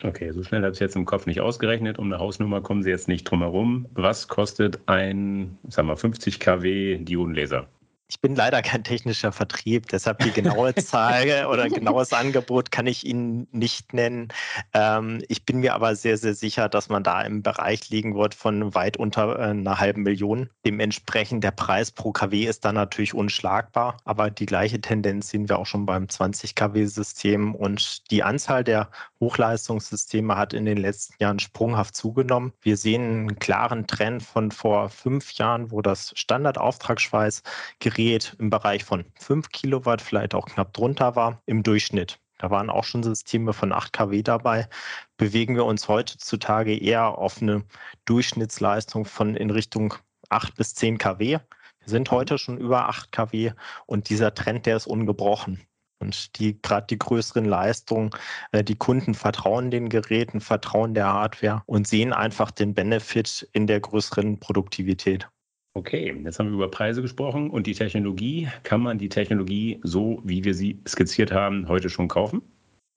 Okay, 0.02 0.32
so 0.32 0.43
schnell 0.43 0.62
habe 0.62 0.72
ich 0.72 0.78
es 0.78 0.80
jetzt 0.80 0.95
im 0.95 1.06
Kopf 1.06 1.26
nicht 1.26 1.41
ausgerechnet. 1.41 2.00
Um 2.00 2.06
eine 2.06 2.19
Hausnummer 2.19 2.62
kommen 2.62 2.84
Sie 2.84 2.89
jetzt 2.89 3.10
nicht 3.10 3.26
drum 3.26 3.41
herum. 3.41 3.86
Was 3.93 4.30
kostet 4.30 4.80
ein, 4.86 5.58
sagen 5.67 5.89
wir, 5.89 5.98
50 5.98 6.39
kW 6.39 7.00
Diodenlaser? 7.00 7.67
Ich 8.12 8.22
bin 8.22 8.36
leider 8.36 8.63
kein 8.63 8.84
technischer 8.84 9.32
Vertrieb, 9.32 9.88
deshalb 9.89 10.17
die 10.19 10.32
genaue 10.32 10.74
Zahl 10.84 11.45
oder 11.45 11.69
genaues 11.69 12.12
Angebot 12.12 12.72
kann 12.72 12.88
ich 12.88 13.06
Ihnen 13.06 13.48
nicht 13.52 13.93
nennen. 13.93 14.30
Ähm, 14.74 15.22
ich 15.28 15.45
bin 15.45 15.60
mir 15.60 15.76
aber 15.76 15.95
sehr, 15.95 16.17
sehr 16.17 16.34
sicher, 16.34 16.69
dass 16.69 16.89
man 16.89 17.04
da 17.04 17.22
im 17.22 17.43
Bereich 17.43 17.91
liegen 17.91 18.15
wird 18.15 18.34
von 18.34 18.74
weit 18.74 18.98
unter 18.98 19.38
äh, 19.38 19.52
einer 19.52 19.80
halben 19.80 20.02
Million. 20.02 20.50
Dementsprechend 20.65 21.43
der 21.43 21.52
Preis 21.52 21.91
pro 21.91 22.12
kW 22.12 22.45
ist 22.45 22.65
dann 22.65 22.74
natürlich 22.74 23.13
unschlagbar, 23.13 23.98
aber 24.06 24.32
die 24.32 24.48
gleiche 24.48 24.82
Tendenz 24.82 25.30
sehen 25.30 25.48
wir 25.48 25.60
auch 25.60 25.67
schon 25.67 25.86
beim 25.86 26.10
20 26.10 26.56
kW-System 26.56 27.54
und 27.54 28.10
die 28.10 28.24
Anzahl 28.24 28.63
der 28.63 28.89
Hochleistungssysteme 29.19 30.36
hat 30.36 30.56
in 30.56 30.65
den 30.65 30.78
letzten 30.78 31.13
Jahren 31.22 31.38
sprunghaft 31.38 31.95
zugenommen. 31.95 32.54
Wir 32.62 32.76
sehen 32.76 33.04
einen 33.04 33.39
klaren 33.39 33.86
Trend 33.86 34.24
von 34.24 34.50
vor 34.50 34.89
fünf 34.89 35.34
Jahren, 35.34 35.69
wo 35.69 35.84
das 35.84 36.12
Standardauftragsschweißgerät 36.15 37.99
Gerät 38.00 38.34
im 38.40 38.50
Bereich 38.50 38.86
von 38.86 39.04
5 39.20 39.50
Kilowatt, 39.50 40.02
vielleicht 40.02 40.34
auch 40.34 40.46
knapp 40.46 40.72
drunter 40.72 41.18
war, 41.18 41.42
im 41.46 41.64
Durchschnitt. 41.64 42.18
Da 42.38 42.50
waren 42.50 42.70
auch 42.70 42.86
schon 42.86 43.04
Systeme 43.04 43.52
von 43.52 43.74
8 43.74 43.92
kW 43.92 44.24
dabei. 44.24 44.70
Bewegen 45.18 45.56
wir 45.58 45.66
uns 45.66 45.90
heutzutage 45.90 46.78
eher 46.78 47.18
auf 47.18 47.42
eine 47.42 47.66
Durchschnittsleistung 48.06 49.04
von 49.04 49.36
in 49.36 49.50
Richtung 49.50 49.96
8 50.30 50.56
bis 50.56 50.76
10 50.76 50.98
kW. 50.98 51.40
Wir 51.40 51.42
sind 51.84 52.10
heute 52.10 52.38
schon 52.38 52.58
über 52.58 52.88
8 52.88 53.12
kW 53.12 53.52
und 53.86 54.08
dieser 54.08 54.34
Trend, 54.34 54.66
der 54.66 54.78
ist 54.78 54.88
ungebrochen. 54.88 55.60
Und 56.02 56.40
die 56.40 56.62
gerade 56.62 56.88
die 56.88 57.00
größeren 57.00 57.44
Leistungen, 57.44 58.12
äh, 58.54 58.64
die 58.64 58.78
Kunden 58.78 59.14
vertrauen 59.14 59.72
den 59.72 59.90
Geräten, 59.90 60.40
vertrauen 60.40 60.94
der 60.94 61.08
Hardware 61.08 61.64
und 61.66 61.86
sehen 61.86 62.14
einfach 62.14 62.52
den 62.52 62.74
Benefit 62.74 63.50
in 63.52 63.68
der 63.68 63.82
größeren 63.82 64.40
Produktivität. 64.40 65.28
Okay, 65.76 66.20
jetzt 66.24 66.40
haben 66.40 66.48
wir 66.48 66.56
über 66.56 66.72
Preise 66.72 67.02
gesprochen 67.02 67.50
und 67.50 67.68
die 67.68 67.74
Technologie. 67.74 68.50
Kann 68.64 68.82
man 68.82 68.98
die 68.98 69.10
Technologie 69.10 69.80
so, 69.84 70.22
wie 70.24 70.44
wir 70.44 70.54
sie 70.54 70.82
skizziert 70.88 71.32
haben, 71.32 71.68
heute 71.68 71.90
schon 71.90 72.08
kaufen? 72.08 72.42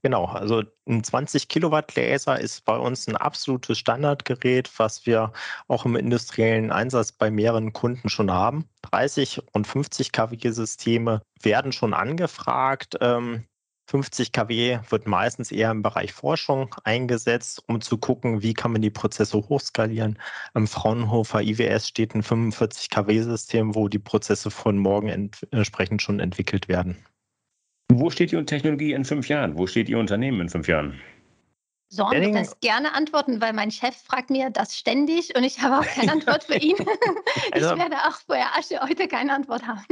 Genau, 0.04 0.24
also 0.24 0.64
ein 0.88 1.04
20 1.04 1.46
Kilowatt 1.46 1.94
Laser 1.94 2.40
ist 2.40 2.64
bei 2.64 2.76
uns 2.76 3.06
ein 3.06 3.16
absolutes 3.16 3.78
Standardgerät, 3.78 4.68
was 4.78 5.06
wir 5.06 5.32
auch 5.68 5.84
im 5.86 5.94
industriellen 5.94 6.72
Einsatz 6.72 7.12
bei 7.12 7.30
mehreren 7.30 7.72
Kunden 7.72 8.08
schon 8.08 8.32
haben. 8.32 8.64
30 8.90 9.42
und 9.52 9.64
50 9.64 10.10
kW 10.10 10.50
Systeme 10.50 11.22
werden 11.40 11.70
schon 11.70 11.94
angefragt. 11.94 12.96
Ähm, 13.00 13.44
50 13.92 14.32
kW 14.32 14.78
wird 14.88 15.06
meistens 15.06 15.52
eher 15.52 15.70
im 15.70 15.82
Bereich 15.82 16.14
Forschung 16.14 16.74
eingesetzt, 16.82 17.62
um 17.66 17.82
zu 17.82 17.98
gucken, 17.98 18.40
wie 18.40 18.54
kann 18.54 18.72
man 18.72 18.80
die 18.80 18.88
Prozesse 18.88 19.36
hochskalieren. 19.36 20.18
Am 20.54 20.66
Fraunhofer 20.66 21.42
IWS 21.42 21.88
steht 21.88 22.14
ein 22.14 22.22
45 22.22 22.88
kW-System, 22.88 23.74
wo 23.74 23.88
die 23.88 23.98
Prozesse 23.98 24.50
von 24.50 24.78
morgen 24.78 25.30
entsprechend 25.50 26.00
schon 26.00 26.20
entwickelt 26.20 26.68
werden. 26.68 27.04
Wo 27.92 28.08
steht 28.08 28.32
die 28.32 28.42
Technologie 28.46 28.94
in 28.94 29.04
fünf 29.04 29.28
Jahren? 29.28 29.58
Wo 29.58 29.66
steht 29.66 29.90
Ihr 29.90 29.98
Unternehmen 29.98 30.40
in 30.40 30.48
fünf 30.48 30.68
Jahren? 30.68 30.98
So, 31.94 32.10
ich 32.10 32.32
das 32.32 32.58
gerne 32.60 32.94
antworten, 32.94 33.42
weil 33.42 33.52
mein 33.52 33.70
Chef 33.70 33.94
fragt 33.94 34.30
mir 34.30 34.48
das 34.48 34.78
ständig 34.78 35.36
und 35.36 35.44
ich 35.44 35.60
habe 35.60 35.78
auch 35.78 35.94
keine 35.94 36.12
Antwort 36.12 36.44
für 36.44 36.56
ihn. 36.56 36.76
Also, 37.52 37.74
ich 37.74 37.78
werde 37.78 37.96
auch 38.08 38.18
vorher 38.26 38.46
Asche 38.56 38.80
heute 38.80 39.08
keine 39.08 39.34
Antwort 39.34 39.66
haben. 39.66 39.84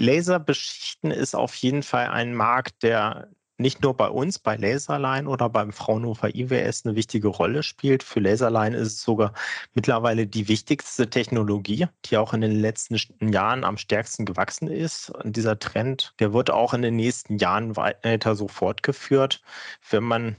Laserbeschichten 0.00 1.12
ist 1.12 1.36
auf 1.36 1.54
jeden 1.54 1.84
Fall 1.84 2.08
ein 2.08 2.34
Markt, 2.34 2.82
der 2.82 3.28
nicht 3.58 3.82
nur 3.82 3.94
bei 3.94 4.08
uns, 4.08 4.40
bei 4.40 4.56
Laserline 4.56 5.28
oder 5.28 5.48
beim 5.48 5.72
Fraunhofer 5.72 6.34
IWS 6.34 6.84
eine 6.84 6.96
wichtige 6.96 7.28
Rolle 7.28 7.62
spielt. 7.62 8.02
Für 8.02 8.18
Laserline 8.18 8.76
ist 8.76 8.88
es 8.88 9.02
sogar 9.02 9.32
mittlerweile 9.74 10.26
die 10.26 10.48
wichtigste 10.48 11.08
Technologie, 11.08 11.86
die 12.06 12.16
auch 12.16 12.32
in 12.34 12.40
den 12.40 12.58
letzten 12.58 12.98
Jahren 13.32 13.62
am 13.62 13.76
stärksten 13.76 14.24
gewachsen 14.24 14.66
ist. 14.66 15.10
Und 15.10 15.36
dieser 15.36 15.60
Trend, 15.60 16.14
der 16.18 16.32
wird 16.32 16.50
auch 16.50 16.74
in 16.74 16.82
den 16.82 16.96
nächsten 16.96 17.36
Jahren 17.36 17.76
weiter 17.76 18.34
so 18.34 18.48
fortgeführt. 18.48 19.42
Wenn 19.90 20.04
man 20.04 20.36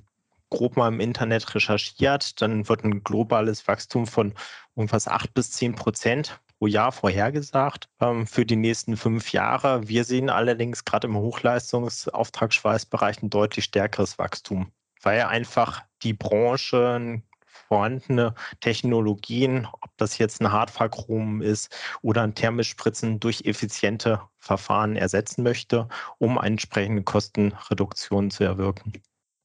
grob 0.51 0.77
mal 0.77 0.89
im 0.89 0.99
Internet 0.99 1.55
recherchiert, 1.55 2.39
dann 2.41 2.69
wird 2.69 2.83
ein 2.83 3.03
globales 3.03 3.67
Wachstum 3.67 4.05
von 4.05 4.35
irgendwas 4.75 5.07
8 5.07 5.33
bis 5.33 5.49
10 5.51 5.73
Prozent 5.73 6.39
pro 6.59 6.67
Jahr 6.67 6.91
vorhergesagt 6.91 7.89
ähm, 7.99 8.27
für 8.27 8.45
die 8.45 8.55
nächsten 8.55 8.95
fünf 8.95 9.31
Jahre. 9.31 9.87
Wir 9.87 10.03
sehen 10.03 10.29
allerdings 10.29 10.85
gerade 10.85 11.07
im 11.07 11.17
Hochleistungsauftragsschweißbereich 11.17 13.23
ein 13.23 13.31
deutlich 13.31 13.65
stärkeres 13.65 14.19
Wachstum, 14.19 14.71
weil 15.01 15.23
einfach 15.23 15.81
die 16.03 16.13
Branche 16.13 17.23
vorhandene 17.67 18.35
Technologien, 18.59 19.67
ob 19.71 19.89
das 19.97 20.17
jetzt 20.17 20.41
ein 20.41 20.51
Hartverchrom 20.51 21.41
ist 21.41 21.73
oder 22.01 22.21
ein 22.21 22.35
Thermischspritzen 22.35 23.19
durch 23.19 23.45
effiziente 23.45 24.21
Verfahren 24.37 24.97
ersetzen 24.97 25.43
möchte, 25.43 25.87
um 26.17 26.37
entsprechende 26.37 27.03
Kostenreduktionen 27.03 28.29
zu 28.29 28.43
erwirken. 28.43 29.01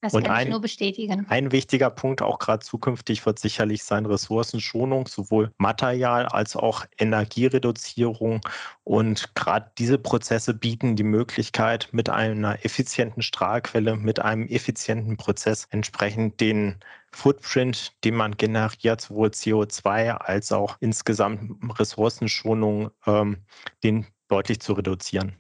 Das 0.07 0.15
und 0.15 0.23
kann 0.23 0.37
ein, 0.37 0.47
ich 0.47 0.51
nur 0.53 0.61
bestätigen. 0.61 1.27
Ein 1.29 1.51
wichtiger 1.51 1.91
Punkt 1.91 2.23
auch 2.23 2.39
gerade 2.39 2.65
zukünftig 2.65 3.27
wird 3.27 3.41
sicherlich 3.41 3.83
sein 3.83 4.07
Ressourcenschonung, 4.07 5.09
sowohl 5.09 5.51
Material 5.59 6.27
als 6.27 6.55
auch 6.55 6.87
Energiereduzierung. 6.97 8.41
Und 8.85 9.35
gerade 9.35 9.73
diese 9.79 9.99
Prozesse 9.99 10.55
bieten 10.55 10.95
die 10.95 11.03
Möglichkeit, 11.03 11.89
mit 11.91 12.09
einer 12.09 12.65
effizienten 12.65 13.21
Strahlquelle, 13.21 13.97
mit 13.97 14.21
einem 14.21 14.47
effizienten 14.47 15.17
Prozess 15.17 15.67
entsprechend 15.71 16.41
den 16.41 16.77
Footprint, 17.11 17.93
den 18.05 18.15
man 18.15 18.37
generiert, 18.37 19.01
sowohl 19.01 19.31
CO2 19.31 20.11
als 20.11 20.53
auch 20.53 20.77
insgesamt 20.79 21.59
Ressourcenschonung, 21.81 22.91
ähm, 23.09 23.39
den 23.83 24.07
deutlich 24.29 24.61
zu 24.61 24.75
reduzieren. 24.75 25.35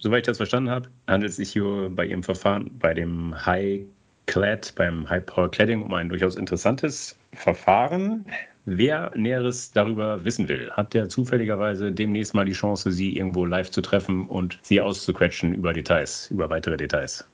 Soweit 0.00 0.20
ich 0.20 0.26
das 0.26 0.36
verstanden 0.36 0.70
habe, 0.70 0.90
handelt 1.08 1.30
es 1.30 1.36
sich 1.36 1.52
hier 1.52 1.90
bei 1.90 2.06
Ihrem 2.06 2.22
Verfahren, 2.22 2.70
bei 2.78 2.94
dem 2.94 3.34
High 3.44 3.86
Clad, 4.28 4.72
beim 4.76 5.08
High 5.08 5.24
Power 5.26 5.50
Cladding 5.50 5.82
um 5.82 5.92
ein 5.94 6.08
durchaus 6.08 6.36
interessantes 6.36 7.18
Verfahren. 7.32 8.24
Wer 8.66 9.10
Näheres 9.16 9.72
darüber 9.72 10.22
wissen 10.24 10.46
will, 10.48 10.70
hat 10.72 10.92
der 10.92 11.08
zufälligerweise 11.08 11.90
demnächst 11.90 12.34
mal 12.34 12.44
die 12.44 12.52
Chance, 12.52 12.92
Sie 12.92 13.16
irgendwo 13.16 13.46
live 13.46 13.70
zu 13.70 13.80
treffen 13.80 14.28
und 14.28 14.58
Sie 14.62 14.80
auszuquetschen 14.80 15.54
über 15.54 15.72
Details, 15.72 16.30
über 16.30 16.50
weitere 16.50 16.76
Details. 16.76 17.26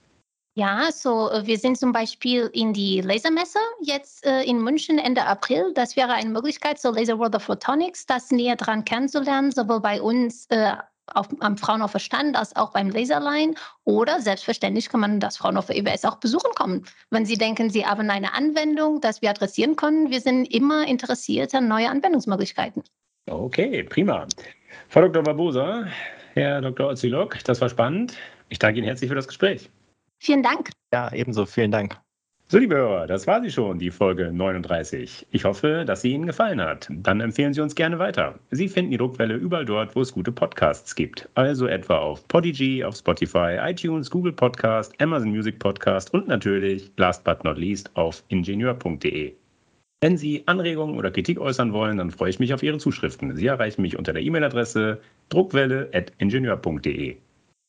Ja, 0.57 0.93
so 0.93 1.31
äh, 1.33 1.45
wir 1.45 1.59
sind 1.59 1.77
zum 1.77 1.91
Beispiel 1.91 2.49
in 2.53 2.73
die 2.73 3.01
Lasermesse 3.01 3.59
jetzt 3.83 4.25
äh, 4.25 4.45
in 4.45 4.63
München 4.63 4.99
Ende 4.99 5.25
April. 5.25 5.73
Das 5.75 5.97
wäre 5.97 6.13
eine 6.13 6.31
Möglichkeit, 6.31 6.79
so 6.79 6.93
Laser 6.93 7.19
World 7.19 7.35
of 7.35 7.43
Photonics, 7.43 8.07
das 8.07 8.31
näher 8.31 8.55
dran 8.55 8.85
kennenzulernen, 8.85 9.51
sowohl 9.51 9.81
bei 9.81 10.01
uns 10.01 10.47
äh, 10.51 10.75
auf, 11.13 11.29
am 11.41 11.57
Fraunhofer 11.57 11.99
Stand 11.99 12.37
als 12.37 12.55
auch 12.57 12.73
beim 12.73 12.91
Laserline. 12.91 13.55
Oder 13.85 14.21
selbstverständlich 14.21 14.89
kann 14.89 15.01
man 15.01 15.21
das 15.21 15.37
Fraunhofer 15.37 15.75
EBS 15.75 16.05
auch 16.05 16.17
besuchen 16.17 16.51
kommen. 16.55 16.85
Wenn 17.11 17.27
Sie 17.27 17.37
denken, 17.37 17.71
Sie 17.71 17.87
haben 17.87 18.11
eine 18.11 18.35
Anwendung, 18.35 19.01
das 19.01 19.23
wir 19.23 19.31
adressieren 19.31 19.77
können, 19.77 20.11
wir 20.11 20.21
sind 20.21 20.47
immer 20.47 20.87
interessiert 20.87 21.55
an 21.55 21.69
neue 21.69 21.91
Anwendungsmöglichkeiten. 21.91 22.83
Okay, 23.27 23.83
prima. 23.85 24.27
Frau 24.89 25.03
Dr. 25.03 25.23
Barbosa, 25.23 25.87
Herr 26.35 26.61
Dr. 26.61 26.91
Ozilok, 26.91 27.43
das 27.45 27.61
war 27.61 27.69
spannend. 27.69 28.17
Ich 28.49 28.59
danke 28.59 28.79
Ihnen 28.79 28.87
herzlich 28.87 29.09
für 29.09 29.15
das 29.15 29.27
Gespräch. 29.27 29.71
Vielen 30.19 30.43
Dank. 30.43 30.71
Ja, 30.93 31.13
ebenso. 31.13 31.47
Vielen 31.47 31.71
Dank. 31.71 31.99
So, 32.47 32.59
liebe 32.59 32.75
Hörer, 32.75 33.07
das 33.07 33.27
war 33.27 33.41
sie 33.43 33.51
schon, 33.51 33.79
die 33.79 33.91
Folge 33.91 34.31
39. 34.31 35.27
Ich 35.31 35.45
hoffe, 35.47 35.85
dass 35.87 36.03
sie 36.03 36.13
Ihnen 36.13 36.27
gefallen 36.27 36.61
hat. 36.61 36.89
Dann 36.91 37.23
empfehlen 37.23 37.55
Sie 37.55 37.63
uns 37.63 37.75
gerne 37.75 37.99
weiter. 37.99 38.39
Sie 38.51 38.69
finden 38.69 38.91
die 38.91 38.99
Druckwelle 38.99 39.35
überall 39.35 39.65
dort, 39.65 39.97
wo 39.97 40.03
es 40.03 40.13
gute 40.13 40.31
Podcasts 40.31 40.95
gibt. 40.95 41.27
Also 41.37 41.67
etwa 41.67 41.97
auf 41.97 42.29
Podigy, 42.29 42.85
auf 42.85 42.97
Spotify, 42.97 43.57
iTunes, 43.63 44.11
Google 44.11 44.35
Podcast, 44.35 44.93
Amazon 45.01 45.31
Music 45.31 45.59
Podcast 45.59 46.13
und 46.13 46.29
natürlich, 46.29 46.93
last 46.99 47.25
but 47.25 47.43
not 47.45 47.57
least, 47.57 47.91
auf 47.97 48.23
ingenieur.de. 48.29 49.33
Wenn 50.03 50.19
Sie 50.19 50.43
Anregungen 50.45 50.99
oder 50.99 51.11
Kritik 51.11 51.41
äußern 51.41 51.73
wollen, 51.73 51.97
dann 51.97 52.11
freue 52.11 52.29
ich 52.29 52.41
mich 52.41 52.53
auf 52.53 52.63
Ihre 52.63 52.77
Zuschriften. 52.77 53.35
Sie 53.35 53.47
erreichen 53.47 53.81
mich 53.81 53.97
unter 53.97 54.13
der 54.13 54.21
E-Mail-Adresse 54.21 55.01
druckwelle.ingenieur.de. 55.31 57.17